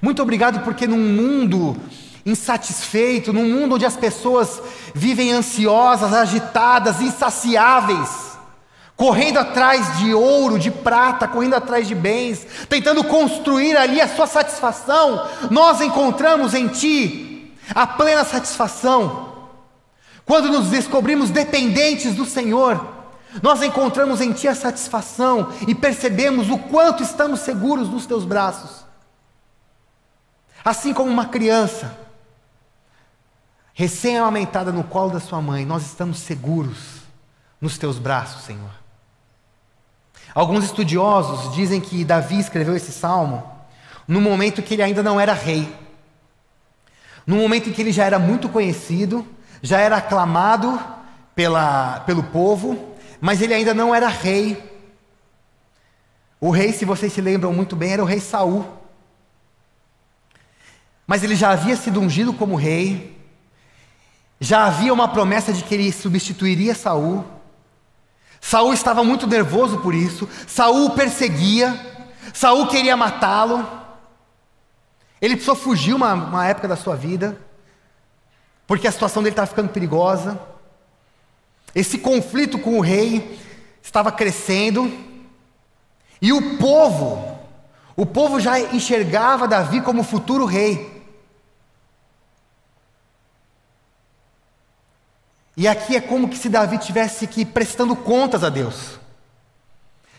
Muito 0.00 0.22
obrigado 0.22 0.64
porque 0.64 0.86
num 0.86 0.98
mundo 0.98 1.76
insatisfeito, 2.24 3.32
num 3.32 3.48
mundo 3.48 3.74
onde 3.74 3.86
as 3.86 3.96
pessoas 3.96 4.60
vivem 4.94 5.32
ansiosas, 5.32 6.12
agitadas, 6.12 7.00
insaciáveis, 7.00 8.27
correndo 8.98 9.38
atrás 9.38 9.96
de 9.98 10.12
ouro, 10.12 10.58
de 10.58 10.72
prata, 10.72 11.28
correndo 11.28 11.54
atrás 11.54 11.86
de 11.86 11.94
bens, 11.94 12.44
tentando 12.68 13.04
construir 13.04 13.76
ali 13.76 14.00
a 14.00 14.08
sua 14.08 14.26
satisfação, 14.26 15.24
nós 15.52 15.80
encontramos 15.80 16.52
em 16.52 16.66
Ti 16.66 17.54
a 17.72 17.86
plena 17.86 18.24
satisfação. 18.24 19.34
Quando 20.26 20.50
nos 20.50 20.66
descobrimos 20.66 21.30
dependentes 21.30 22.16
do 22.16 22.26
Senhor, 22.26 22.84
nós 23.40 23.62
encontramos 23.62 24.20
em 24.20 24.32
Ti 24.32 24.48
a 24.48 24.54
satisfação 24.56 25.52
e 25.68 25.76
percebemos 25.76 26.50
o 26.50 26.58
quanto 26.58 27.04
estamos 27.04 27.38
seguros 27.38 27.88
nos 27.88 28.04
Teus 28.04 28.24
braços. 28.24 28.84
Assim 30.64 30.92
como 30.92 31.08
uma 31.08 31.26
criança, 31.26 31.96
recém-amamentada 33.74 34.72
no 34.72 34.82
colo 34.82 35.12
da 35.12 35.20
sua 35.20 35.40
mãe, 35.40 35.64
nós 35.64 35.86
estamos 35.86 36.18
seguros 36.18 36.78
nos 37.60 37.78
Teus 37.78 37.96
braços, 37.96 38.42
Senhor. 38.42 38.87
Alguns 40.34 40.64
estudiosos 40.64 41.54
dizem 41.54 41.80
que 41.80 42.04
Davi 42.04 42.38
escreveu 42.38 42.76
esse 42.76 42.92
salmo 42.92 43.58
no 44.06 44.20
momento 44.20 44.62
que 44.62 44.74
ele 44.74 44.82
ainda 44.82 45.02
não 45.02 45.20
era 45.20 45.32
rei. 45.32 45.70
No 47.26 47.36
momento 47.36 47.68
em 47.68 47.72
que 47.72 47.82
ele 47.82 47.92
já 47.92 48.04
era 48.04 48.18
muito 48.18 48.48
conhecido, 48.48 49.26
já 49.62 49.78
era 49.78 49.98
aclamado 49.98 50.80
pela, 51.34 52.00
pelo 52.00 52.22
povo, 52.22 52.96
mas 53.20 53.42
ele 53.42 53.52
ainda 53.52 53.74
não 53.74 53.94
era 53.94 54.08
rei. 54.08 54.62
O 56.40 56.50
rei, 56.50 56.72
se 56.72 56.84
vocês 56.84 57.12
se 57.12 57.20
lembram 57.20 57.52
muito 57.52 57.76
bem, 57.76 57.92
era 57.92 58.02
o 58.02 58.06
rei 58.06 58.20
Saul. 58.20 58.64
Mas 61.06 61.22
ele 61.22 61.36
já 61.36 61.50
havia 61.50 61.76
sido 61.76 62.00
ungido 62.00 62.32
como 62.32 62.54
rei, 62.54 63.18
já 64.40 64.66
havia 64.66 64.92
uma 64.92 65.08
promessa 65.08 65.52
de 65.52 65.62
que 65.64 65.74
ele 65.74 65.92
substituiria 65.92 66.74
Saul. 66.74 67.24
Saul 68.40 68.72
estava 68.72 69.04
muito 69.04 69.26
nervoso 69.26 69.78
por 69.78 69.94
isso. 69.94 70.28
Saul 70.46 70.86
o 70.86 70.90
perseguia. 70.90 71.78
Saul 72.32 72.66
queria 72.66 72.96
matá-lo. 72.96 73.66
Ele 75.20 75.34
precisou 75.34 75.56
fugir 75.56 75.94
uma, 75.94 76.14
uma 76.14 76.46
época 76.46 76.68
da 76.68 76.76
sua 76.76 76.94
vida, 76.94 77.38
porque 78.66 78.86
a 78.86 78.92
situação 78.92 79.22
dele 79.22 79.32
estava 79.32 79.48
ficando 79.48 79.70
perigosa. 79.70 80.40
Esse 81.74 81.98
conflito 81.98 82.58
com 82.58 82.78
o 82.78 82.80
rei 82.80 83.38
estava 83.82 84.12
crescendo, 84.12 84.92
e 86.20 86.32
o 86.32 86.58
povo, 86.58 87.38
o 87.96 88.04
povo 88.04 88.40
já 88.40 88.58
enxergava 88.58 89.48
Davi 89.48 89.80
como 89.80 90.02
futuro 90.02 90.44
rei. 90.44 90.97
E 95.58 95.66
aqui 95.66 95.96
é 95.96 96.00
como 96.00 96.28
que 96.28 96.38
se 96.38 96.48
Davi 96.48 96.78
tivesse 96.78 97.26
que 97.26 97.44
prestando 97.44 97.96
contas 97.96 98.44
a 98.44 98.48
Deus. 98.48 98.96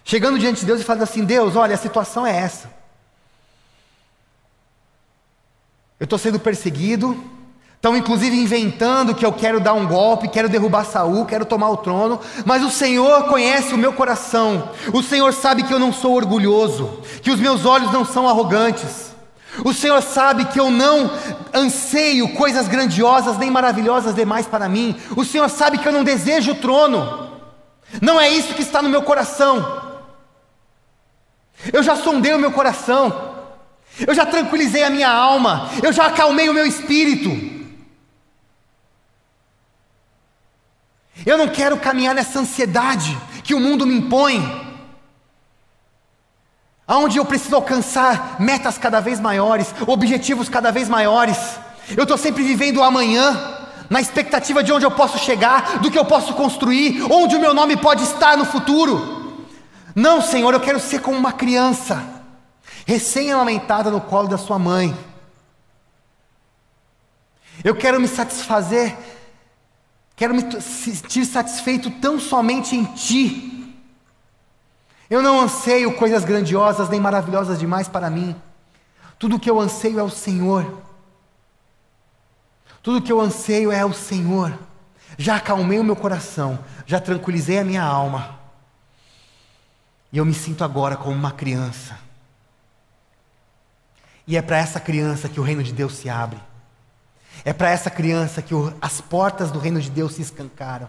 Chegando 0.03 0.37
diante 0.37 0.59
de 0.59 0.65
Deus 0.65 0.81
e 0.81 0.83
falando 0.83 1.03
assim: 1.03 1.23
Deus, 1.23 1.55
olha, 1.55 1.75
a 1.75 1.77
situação 1.77 2.27
é 2.27 2.35
essa. 2.35 2.69
Eu 5.97 6.03
estou 6.03 6.19
sendo 6.19 6.41
perseguido. 6.41 7.17
Estão 7.73 7.95
inclusive 7.95 8.35
inventando 8.35 9.15
que 9.15 9.25
eu 9.25 9.31
quero 9.31 9.61
dar 9.61 9.71
um 9.71 9.87
golpe, 9.87 10.27
quero 10.27 10.49
derrubar 10.49 10.83
Saul, 10.83 11.25
quero 11.25 11.45
tomar 11.45 11.69
o 11.69 11.77
trono, 11.77 12.19
mas 12.45 12.61
o 12.61 12.69
Senhor 12.69 13.29
conhece 13.29 13.73
o 13.73 13.77
meu 13.77 13.93
coração. 13.93 14.71
O 14.93 15.01
Senhor 15.01 15.31
sabe 15.31 15.63
que 15.63 15.73
eu 15.73 15.79
não 15.79 15.93
sou 15.93 16.15
orgulhoso, 16.15 16.99
que 17.21 17.31
os 17.31 17.39
meus 17.39 17.63
olhos 17.63 17.93
não 17.93 18.03
são 18.03 18.27
arrogantes. 18.27 19.08
O 19.63 19.73
Senhor 19.73 20.01
sabe 20.01 20.45
que 20.45 20.59
eu 20.59 20.69
não 20.69 21.11
anseio 21.53 22.33
coisas 22.35 22.67
grandiosas 22.67 23.37
nem 23.37 23.49
maravilhosas 23.49 24.15
demais 24.15 24.45
para 24.45 24.69
mim. 24.69 24.95
O 25.15 25.25
Senhor 25.25 25.49
sabe 25.49 25.77
que 25.77 25.87
eu 25.87 25.91
não 25.91 26.03
desejo 26.03 26.51
o 26.51 26.55
trono. 26.55 27.29
Não 28.01 28.19
é 28.19 28.29
isso 28.29 28.53
que 28.53 28.61
está 28.61 28.81
no 28.81 28.89
meu 28.89 29.01
coração. 29.01 29.81
Eu 31.73 31.83
já 31.83 31.95
sondei 31.95 32.33
o 32.33 32.39
meu 32.39 32.51
coração. 32.51 33.35
Eu 34.05 34.13
já 34.13 34.25
tranquilizei 34.25 34.83
a 34.83 34.89
minha 34.89 35.09
alma. 35.09 35.69
Eu 35.83 35.91
já 35.91 36.05
acalmei 36.05 36.47
o 36.49 36.53
meu 36.53 36.65
espírito. 36.65 37.59
Eu 41.25 41.37
não 41.37 41.49
quero 41.49 41.77
caminhar 41.77 42.15
nessa 42.15 42.39
ansiedade 42.39 43.17
que 43.43 43.53
o 43.53 43.59
mundo 43.59 43.85
me 43.85 43.95
impõe 43.95 44.58
aonde 46.89 47.19
eu 47.19 47.23
preciso 47.23 47.55
alcançar 47.55 48.37
metas 48.39 48.79
cada 48.79 48.99
vez 48.99 49.19
maiores, 49.19 49.75
objetivos 49.85 50.49
cada 50.49 50.71
vez 50.71 50.89
maiores. 50.89 51.37
Eu 51.95 52.01
estou 52.01 52.17
sempre 52.17 52.41
vivendo 52.41 52.77
o 52.77 52.83
amanhã, 52.83 53.57
na 53.91 54.01
expectativa 54.01 54.63
de 54.63 54.73
onde 54.73 54.87
eu 54.87 54.91
posso 54.91 55.19
chegar, 55.19 55.77
do 55.77 55.91
que 55.91 55.99
eu 55.99 56.03
posso 56.03 56.33
construir, 56.33 57.03
onde 57.11 57.35
o 57.35 57.39
meu 57.39 57.53
nome 57.53 57.77
pode 57.77 58.01
estar 58.03 58.35
no 58.35 58.43
futuro. 58.43 59.45
Não, 59.93 60.19
Senhor, 60.19 60.51
eu 60.51 60.59
quero 60.59 60.79
ser 60.79 60.99
como 60.99 61.15
uma 61.15 61.31
criança, 61.31 62.03
recém-amamentada 62.87 63.91
no 63.91 64.01
colo 64.01 64.27
da 64.27 64.37
sua 64.39 64.57
mãe. 64.57 64.97
Eu 67.63 67.75
quero 67.75 67.99
me 67.99 68.07
satisfazer, 68.07 68.97
quero 70.15 70.33
me 70.33 70.59
sentir 70.59 71.23
satisfeito 71.25 71.91
tão 71.91 72.19
somente 72.19 72.75
em 72.75 72.83
Ti 72.85 73.58
eu 75.09 75.21
não 75.21 75.39
anseio 75.41 75.95
coisas 75.95 76.23
grandiosas 76.23 76.87
nem 76.89 76.99
maravilhosas 76.99 77.57
demais 77.57 77.87
para 77.87 78.09
mim. 78.09 78.35
Tudo 79.17 79.35
o 79.35 79.39
que 79.39 79.49
eu 79.49 79.59
anseio 79.59 79.99
é 79.99 80.03
o 80.03 80.09
Senhor. 80.09 80.81
Tudo 82.83 82.99
o 82.99 83.01
que 83.01 83.11
eu 83.11 83.19
anseio 83.19 83.71
é 83.71 83.83
o 83.83 83.93
Senhor. 83.93 84.57
Já 85.17 85.37
acalmei 85.37 85.79
o 85.79 85.83
meu 85.83 85.95
coração, 85.95 86.59
já 86.85 86.99
tranquilizei 86.99 87.59
a 87.59 87.63
minha 87.63 87.83
alma. 87.83 88.39
E 90.11 90.17
eu 90.17 90.25
me 90.25 90.33
sinto 90.33 90.63
agora 90.63 90.95
como 90.95 91.15
uma 91.15 91.31
criança. 91.31 91.97
E 94.25 94.37
é 94.37 94.41
para 94.41 94.57
essa 94.57 94.79
criança 94.79 95.27
que 95.27 95.39
o 95.39 95.43
reino 95.43 95.63
de 95.63 95.73
Deus 95.73 95.95
se 95.95 96.07
abre. 96.07 96.39
É 97.43 97.51
para 97.51 97.69
essa 97.69 97.89
criança 97.89 98.41
que 98.41 98.53
as 98.81 99.01
portas 99.01 99.49
do 99.49 99.59
reino 99.59 99.81
de 99.81 99.89
Deus 99.89 100.13
se 100.13 100.21
escancaram. 100.21 100.87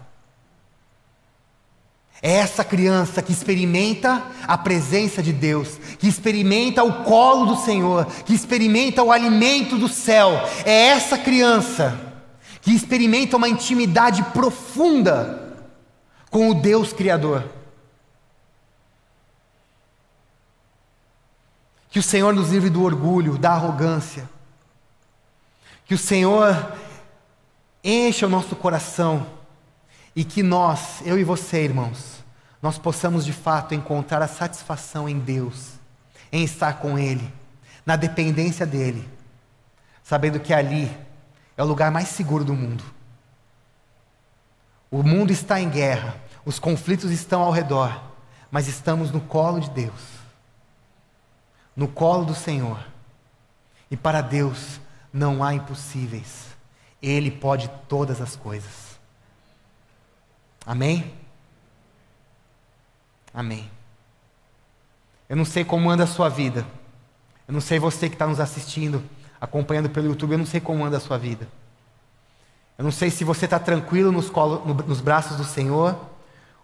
É 2.22 2.33
essa 2.33 2.62
criança 2.62 3.22
que 3.22 3.33
experimenta 3.33 4.22
a 4.46 4.59
presença 4.59 5.22
de 5.22 5.33
Deus, 5.33 5.78
que 5.98 6.06
experimenta 6.06 6.85
o 6.85 7.02
colo 7.04 7.46
do 7.46 7.56
Senhor, 7.56 8.04
que 8.26 8.35
experimenta 8.35 9.02
o 9.02 9.11
alimento 9.11 9.78
do 9.78 9.88
céu. 9.88 10.33
É 10.66 10.88
essa 10.88 11.16
criança 11.16 11.98
que 12.61 12.72
experimenta 12.72 13.38
uma 13.38 13.48
intimidade 13.48 14.22
profunda 14.35 15.56
com 16.30 16.50
o 16.50 16.54
Deus 16.54 16.92
Criador. 16.92 17.44
Que 21.88 21.98
o 21.98 22.02
Senhor 22.02 22.35
nos 22.35 22.50
livre 22.50 22.68
do 22.68 22.85
orgulho, 22.85 23.38
da 23.38 23.52
arrogância. 23.52 24.28
Que 25.87 25.94
o 25.94 25.98
Senhor 25.98 26.74
encha 27.83 28.26
o 28.26 28.30
nosso 28.30 28.54
coração 28.54 29.39
e 30.14 30.24
que 30.24 30.42
nós, 30.42 31.00
eu 31.04 31.18
e 31.18 31.24
você, 31.24 31.64
irmãos, 31.64 32.24
nós 32.60 32.78
possamos 32.78 33.24
de 33.24 33.32
fato 33.32 33.74
encontrar 33.74 34.22
a 34.22 34.28
satisfação 34.28 35.08
em 35.08 35.18
Deus, 35.18 35.72
em 36.30 36.44
estar 36.44 36.74
com 36.74 36.98
Ele, 36.98 37.32
na 37.86 37.96
dependência 37.96 38.66
dEle, 38.66 39.08
sabendo 40.02 40.40
que 40.40 40.52
ali 40.52 40.94
é 41.56 41.62
o 41.62 41.66
lugar 41.66 41.90
mais 41.90 42.08
seguro 42.08 42.44
do 42.44 42.54
mundo. 42.54 42.84
O 44.90 45.02
mundo 45.02 45.30
está 45.30 45.60
em 45.60 45.70
guerra, 45.70 46.16
os 46.44 46.58
conflitos 46.58 47.10
estão 47.10 47.42
ao 47.42 47.52
redor, 47.52 48.02
mas 48.50 48.66
estamos 48.66 49.12
no 49.12 49.20
colo 49.20 49.60
de 49.60 49.70
Deus, 49.70 50.00
no 51.76 51.86
colo 51.86 52.24
do 52.24 52.34
Senhor. 52.34 52.84
E 53.90 53.96
para 53.96 54.20
Deus 54.20 54.80
não 55.12 55.42
há 55.42 55.54
impossíveis, 55.54 56.46
Ele 57.00 57.30
pode 57.30 57.68
todas 57.88 58.20
as 58.20 58.36
coisas. 58.36 58.89
Amém? 60.64 61.14
Amém. 63.32 63.70
Eu 65.28 65.36
não 65.36 65.44
sei 65.44 65.64
como 65.64 65.88
anda 65.90 66.04
a 66.04 66.08
sua 66.08 66.28
vida. 66.28 66.66
Eu 67.46 67.54
não 67.54 67.60
sei 67.60 67.78
você 67.78 68.08
que 68.08 68.14
está 68.14 68.26
nos 68.26 68.40
assistindo, 68.40 69.02
acompanhando 69.40 69.88
pelo 69.88 70.06
YouTube, 70.06 70.32
eu 70.32 70.38
não 70.38 70.46
sei 70.46 70.60
como 70.60 70.84
anda 70.84 70.96
a 70.96 71.00
sua 71.00 71.18
vida. 71.18 71.48
Eu 72.76 72.84
não 72.84 72.90
sei 72.90 73.10
se 73.10 73.24
você 73.24 73.44
está 73.44 73.58
tranquilo 73.58 74.10
nos, 74.10 74.30
colo, 74.30 74.64
no, 74.64 74.74
nos 74.74 75.00
braços 75.00 75.36
do 75.36 75.44
Senhor, 75.44 75.98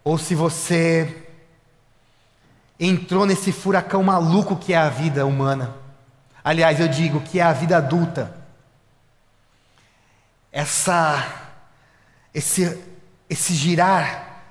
ou 0.02 0.16
se 0.16 0.34
você 0.34 1.26
entrou 2.78 3.26
nesse 3.26 3.52
furacão 3.52 4.02
maluco 4.02 4.56
que 4.56 4.72
é 4.72 4.76
a 4.76 4.88
vida 4.88 5.26
humana. 5.26 5.74
Aliás, 6.44 6.78
eu 6.78 6.88
digo 6.88 7.20
que 7.20 7.40
é 7.40 7.42
a 7.42 7.52
vida 7.52 7.76
adulta. 7.76 8.36
Essa, 10.52 11.52
esse 12.32 12.82
esse 13.28 13.54
girar 13.54 14.42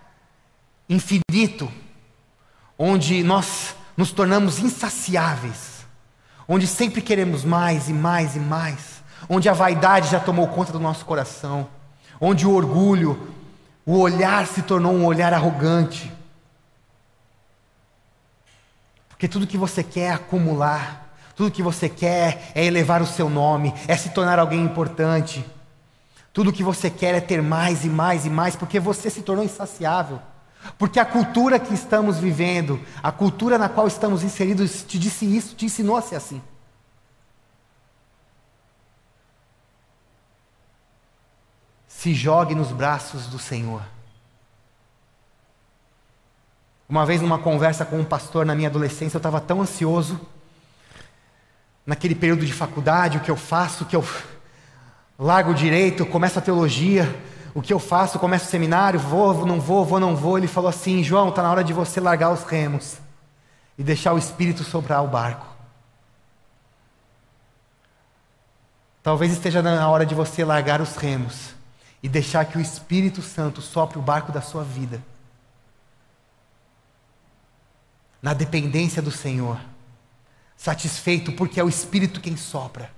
infinito, 0.90 1.72
onde 2.78 3.24
nós 3.24 3.76
nos 3.96 4.12
tornamos 4.12 4.60
insaciáveis, 4.60 5.86
onde 6.48 6.68
sempre 6.68 7.02
queremos 7.02 7.44
mais 7.44 7.90
e 7.90 7.94
mais 7.94 8.36
e 8.36 8.40
mais, 8.40 9.04
onde 9.30 9.50
a 9.50 9.54
vaidade 9.54 10.10
já 10.12 10.20
tomou 10.20 10.48
conta 10.48 10.72
do 10.72 10.80
nosso 10.80 11.06
coração, 11.06 11.68
onde 12.20 12.46
o 12.46 12.54
orgulho, 12.54 13.34
o 13.86 13.98
olhar 13.98 14.46
se 14.48 14.62
tornou 14.62 14.94
um 14.94 15.06
olhar 15.06 15.34
arrogante. 15.34 16.12
Porque 19.10 19.28
tudo 19.28 19.48
que 19.48 19.58
você 19.58 19.84
quer 19.84 20.02
é 20.02 20.12
acumular, 20.12 21.16
tudo 21.36 21.52
que 21.52 21.64
você 21.64 21.88
quer 21.88 22.52
é 22.54 22.66
elevar 22.66 23.02
o 23.02 23.08
seu 23.08 23.30
nome, 23.30 23.74
é 23.88 23.96
se 23.96 24.10
tornar 24.10 24.40
alguém 24.40 24.62
importante. 24.62 25.46
Tudo 26.36 26.52
que 26.52 26.62
você 26.62 26.90
quer 26.90 27.16
é 27.16 27.22
ter 27.22 27.42
mais 27.42 27.86
e 27.86 27.90
mais 27.90 28.26
e 28.26 28.30
mais, 28.30 28.58
porque 28.58 28.78
você 28.78 29.10
se 29.10 29.22
tornou 29.22 29.46
insaciável. 29.46 30.22
Porque 30.78 31.00
a 31.00 31.06
cultura 31.06 31.58
que 31.58 31.74
estamos 31.74 32.18
vivendo, 32.18 32.78
a 33.02 33.10
cultura 33.10 33.58
na 33.58 33.70
qual 33.70 33.88
estamos 33.88 34.22
inseridos, 34.22 34.84
te 34.84 35.00
disse 35.00 35.26
isso, 35.26 35.56
te 35.56 35.64
ensinou 35.64 35.96
a 35.96 36.02
ser 36.02 36.18
assim. 36.18 36.42
Se 41.88 42.14
jogue 42.14 42.54
nos 42.54 42.74
braços 42.74 43.28
do 43.28 43.40
Senhor. 43.40 43.82
Uma 46.90 47.06
vez, 47.06 47.22
numa 47.22 47.40
conversa 47.40 47.86
com 47.86 47.98
um 47.98 48.04
pastor 48.04 48.46
na 48.46 48.54
minha 48.54 48.68
adolescência, 48.68 49.16
eu 49.16 49.20
estava 49.20 49.40
tão 49.40 49.62
ansioso, 49.62 50.20
naquele 51.86 52.14
período 52.14 52.46
de 52.46 52.52
faculdade, 52.52 53.20
o 53.20 53.22
que 53.22 53.32
eu 53.32 53.38
faço, 53.38 53.86
o 53.86 53.88
que 53.88 53.96
eu 53.96 54.04
largo 55.18 55.54
direito, 55.54 56.06
começo 56.06 56.40
a 56.40 56.42
teologia, 56.42 57.14
o 57.54 57.62
que 57.62 57.74
eu 57.74 57.80
faço, 57.80 58.20
começo 58.20 58.46
o 58.46 58.50
seminário, 58.50 59.00
vou, 59.00 59.46
não 59.46 59.60
vou, 59.60 59.86
vou, 59.86 60.00
não 60.00 60.16
vou. 60.16 60.38
Ele 60.38 60.48
falou 60.48 60.70
assim: 60.70 61.04
João, 61.04 61.30
está 61.30 61.42
na 61.42 61.52
hora 61.52 61.64
de 61.64 61.74
você 61.74 62.00
largar 62.00 62.32
os 62.32 62.44
remos 62.44 62.98
e 63.78 63.84
deixar 63.84 64.14
o 64.14 64.18
Espírito 64.18 64.64
soprar 64.64 65.04
o 65.04 65.08
barco. 65.08 65.46
Talvez 69.02 69.32
esteja 69.32 69.62
na 69.62 69.88
hora 69.88 70.06
de 70.06 70.16
você 70.16 70.44
largar 70.44 70.82
os 70.82 70.96
remos 70.96 71.54
e 72.02 72.10
deixar 72.10 72.46
que 72.46 72.58
o 72.58 72.62
Espírito 72.62 73.22
Santo 73.22 73.62
sopre 73.62 74.00
o 74.00 74.02
barco 74.02 74.32
da 74.32 74.42
sua 74.42 74.64
vida. 74.64 75.02
Na 78.20 78.34
dependência 78.34 79.04
do 79.04 79.12
Senhor, 79.12 79.60
satisfeito 80.58 81.32
porque 81.34 81.60
é 81.60 81.64
o 81.64 81.70
Espírito 81.70 82.20
quem 82.20 82.36
sopra. 82.36 82.95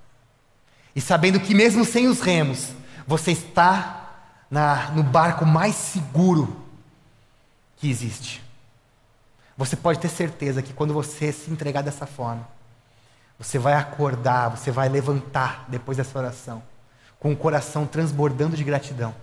E 0.97 1.01
sabendo 1.01 1.39
que 1.39 1.53
mesmo 1.53 1.85
sem 1.85 2.07
os 2.07 2.21
remos, 2.21 2.69
você 3.05 3.31
está 3.31 4.15
na, 4.49 4.89
no 4.89 5.03
barco 5.03 5.45
mais 5.45 5.75
seguro 5.75 6.59
que 7.75 7.87
existe. 7.87 8.43
Você 9.55 9.75
pode 9.75 9.99
ter 9.99 10.09
certeza 10.09 10.63
que 10.63 10.73
quando 10.73 10.95
você 10.95 11.31
se 11.31 11.51
entregar 11.51 11.83
dessa 11.83 12.07
forma, 12.07 12.49
você 13.37 13.59
vai 13.59 13.75
acordar, 13.75 14.49
você 14.49 14.71
vai 14.71 14.89
levantar 14.89 15.65
depois 15.67 15.97
dessa 15.97 16.17
oração, 16.17 16.63
com 17.19 17.31
o 17.31 17.37
coração 17.37 17.85
transbordando 17.85 18.57
de 18.57 18.63
gratidão 18.63 19.13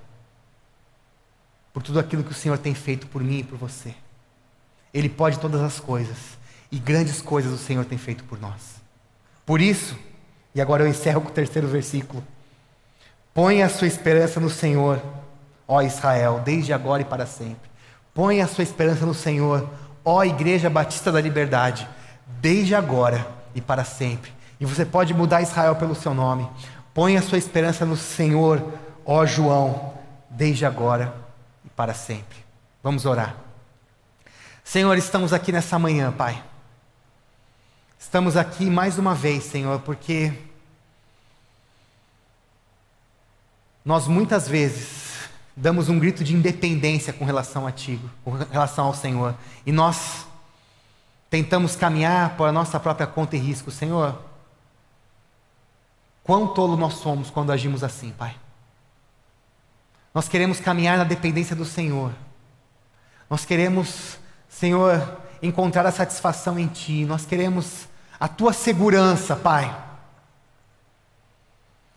por 1.72 1.82
tudo 1.82 1.98
aquilo 1.98 2.22
que 2.22 2.30
o 2.30 2.34
Senhor 2.34 2.56
tem 2.56 2.72
feito 2.72 3.08
por 3.08 3.20
mim 3.20 3.38
e 3.38 3.42
por 3.42 3.58
você. 3.58 3.96
Ele 4.92 5.08
pode 5.08 5.40
todas 5.40 5.60
as 5.60 5.80
coisas, 5.80 6.38
e 6.70 6.78
grandes 6.78 7.20
coisas 7.20 7.52
o 7.52 7.58
Senhor 7.58 7.84
tem 7.84 7.98
feito 7.98 8.22
por 8.22 8.40
nós. 8.40 8.76
Por 9.44 9.60
isso, 9.60 9.98
e 10.54 10.60
agora 10.60 10.82
eu 10.82 10.88
encerro 10.88 11.20
com 11.20 11.28
o 11.28 11.32
terceiro 11.32 11.66
versículo. 11.66 12.22
Põe 13.32 13.62
a 13.62 13.68
sua 13.68 13.88
esperança 13.88 14.38
no 14.38 14.48
Senhor, 14.48 15.02
ó 15.66 15.82
Israel, 15.82 16.40
desde 16.44 16.72
agora 16.72 17.02
e 17.02 17.04
para 17.04 17.26
sempre. 17.26 17.68
Põe 18.14 18.40
a 18.40 18.46
sua 18.46 18.62
esperança 18.62 19.04
no 19.04 19.14
Senhor, 19.14 19.68
ó 20.04 20.22
Igreja 20.22 20.70
Batista 20.70 21.10
da 21.10 21.20
Liberdade, 21.20 21.88
desde 22.40 22.74
agora 22.74 23.26
e 23.54 23.60
para 23.60 23.82
sempre. 23.82 24.32
E 24.60 24.64
você 24.64 24.84
pode 24.84 25.12
mudar 25.12 25.42
Israel 25.42 25.74
pelo 25.74 25.96
seu 25.96 26.14
nome. 26.14 26.48
Põe 26.94 27.16
a 27.16 27.22
sua 27.22 27.38
esperança 27.38 27.84
no 27.84 27.96
Senhor, 27.96 28.62
ó 29.04 29.26
João, 29.26 29.94
desde 30.30 30.64
agora 30.64 31.12
e 31.64 31.68
para 31.70 31.92
sempre. 31.92 32.38
Vamos 32.82 33.04
orar. 33.04 33.34
Senhor, 34.62 34.96
estamos 34.96 35.32
aqui 35.32 35.50
nessa 35.50 35.76
manhã, 35.78 36.12
Pai. 36.12 36.40
Estamos 38.04 38.36
aqui 38.36 38.66
mais 38.66 38.96
uma 38.98 39.14
vez, 39.14 39.44
Senhor, 39.44 39.80
porque 39.80 40.32
nós 43.82 44.06
muitas 44.06 44.46
vezes 44.46 45.30
damos 45.56 45.88
um 45.88 45.98
grito 45.98 46.22
de 46.22 46.34
independência 46.34 47.14
com 47.14 47.24
relação 47.24 47.66
a 47.66 47.72
Ti, 47.72 47.98
com 48.22 48.30
relação 48.30 48.86
ao 48.86 48.94
Senhor, 48.94 49.34
e 49.64 49.72
nós 49.72 50.26
tentamos 51.28 51.74
caminhar 51.74 52.36
por 52.36 52.46
a 52.46 52.52
nossa 52.52 52.78
própria 52.78 53.06
conta 53.06 53.36
e 53.36 53.38
risco, 53.38 53.70
Senhor. 53.70 54.16
Quão 56.22 56.48
tolo 56.48 56.76
nós 56.76 56.94
somos 56.94 57.30
quando 57.30 57.50
agimos 57.50 57.82
assim, 57.82 58.10
Pai. 58.10 58.36
Nós 60.12 60.28
queremos 60.28 60.60
caminhar 60.60 60.98
na 60.98 61.04
dependência 61.04 61.56
do 61.56 61.64
Senhor. 61.64 62.12
Nós 63.28 63.46
queremos, 63.46 64.18
Senhor, 64.48 65.20
encontrar 65.42 65.84
a 65.86 65.90
satisfação 65.90 66.58
em 66.58 66.68
Ti. 66.68 67.06
Nós 67.06 67.24
queremos 67.24 67.88
a 68.18 68.28
tua 68.28 68.52
segurança, 68.52 69.34
Pai. 69.34 69.82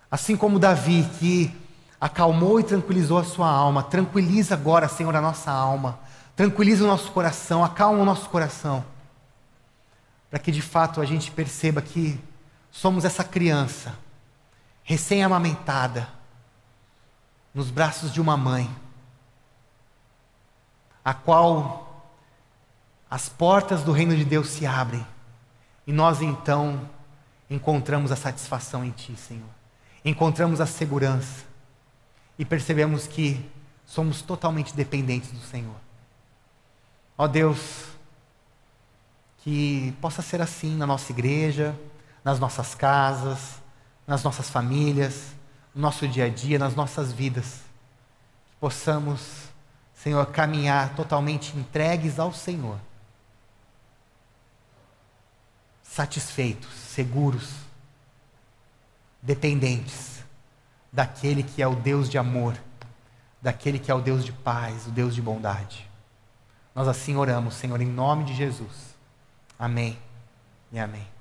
Assim 0.10 0.36
como 0.36 0.60
Davi, 0.60 1.08
que 1.20 1.56
acalmou 2.00 2.60
e 2.60 2.64
tranquilizou 2.64 3.18
a 3.18 3.24
sua 3.24 3.50
alma, 3.50 3.84
tranquiliza 3.84 4.54
agora, 4.54 4.88
Senhor, 4.88 5.16
a 5.16 5.22
nossa 5.22 5.52
alma, 5.52 6.00
tranquiliza 6.36 6.84
o 6.84 6.88
nosso 6.88 7.12
coração, 7.12 7.64
acalma 7.64 8.02
o 8.02 8.06
nosso 8.06 8.30
coração, 8.30 8.86
para 10.30 10.40
que 10.40 10.52
de 10.52 10.62
fato 10.62 11.02
a 11.02 11.06
gente 11.06 11.32
perceba 11.32 11.82
que 11.82 12.20
somos 12.72 13.06
essa 13.06 13.24
criança, 13.24 13.96
recém-amamentada, 14.84 16.08
nos 17.54 17.72
braços 17.72 18.14
de 18.14 18.22
uma 18.22 18.38
mãe, 18.38 18.70
a 21.04 21.14
qual 21.14 22.06
as 23.10 23.28
portas 23.28 23.82
do 23.82 23.92
reino 23.92 24.16
de 24.16 24.24
Deus 24.24 24.50
se 24.50 24.66
abrem 24.66 25.06
e 25.88 25.94
nós 25.94 26.22
então 26.22 26.88
encontramos 27.50 28.12
a 28.12 28.16
satisfação 28.18 28.84
em 28.84 28.92
Ti, 28.92 29.16
Senhor. 29.16 29.50
Encontramos 30.04 30.60
a 30.60 30.66
segurança 30.66 31.46
e 32.38 32.44
percebemos 32.44 33.08
que 33.08 33.50
somos 33.86 34.22
totalmente 34.22 34.76
dependentes 34.76 35.32
do 35.32 35.40
Senhor. 35.40 35.78
Ó 37.18 37.26
Deus, 37.26 37.86
que 39.38 39.96
possa 40.02 40.22
ser 40.22 40.42
assim 40.42 40.76
na 40.76 40.86
nossa 40.86 41.14
igreja, 41.14 41.74
nas 42.22 42.38
nossas 42.38 42.76
casas, 42.76 43.62
nas 44.06 44.22
nossas 44.24 44.50
famílias, 44.50 45.32
no 45.74 45.82
nosso 45.82 46.06
dia 46.06 46.26
a 46.26 46.30
dia, 46.30 46.60
nas 46.60 46.76
nossas 46.76 47.14
vidas. 47.14 47.62
Que 48.50 48.56
possamos, 48.60 49.22
Senhor, 49.96 50.26
caminhar 50.28 50.96
totalmente 50.96 51.58
entregues 51.58 52.20
ao 52.20 52.34
Senhor 52.34 52.78
satisfeitos, 55.98 56.70
seguros, 56.76 57.50
dependentes 59.20 60.24
daquele 60.94 61.42
que 61.42 61.60
é 61.60 61.68
o 61.68 61.76
Deus 61.76 62.08
de 62.08 62.20
amor, 62.20 62.56
daquele 63.42 63.80
que 63.80 63.90
é 63.90 63.96
o 63.96 64.00
Deus 64.00 64.24
de 64.24 64.32
paz, 64.32 64.86
o 64.86 64.92
Deus 64.92 65.16
de 65.16 65.24
bondade. 65.24 65.90
Nós 66.76 66.88
assim 66.88 67.16
oramos, 67.16 67.56
Senhor, 67.56 67.82
em 67.82 67.88
nome 67.88 68.26
de 68.26 68.36
Jesus. 68.36 68.96
Amém 69.58 69.98
e 70.72 70.78
amém. 70.78 71.17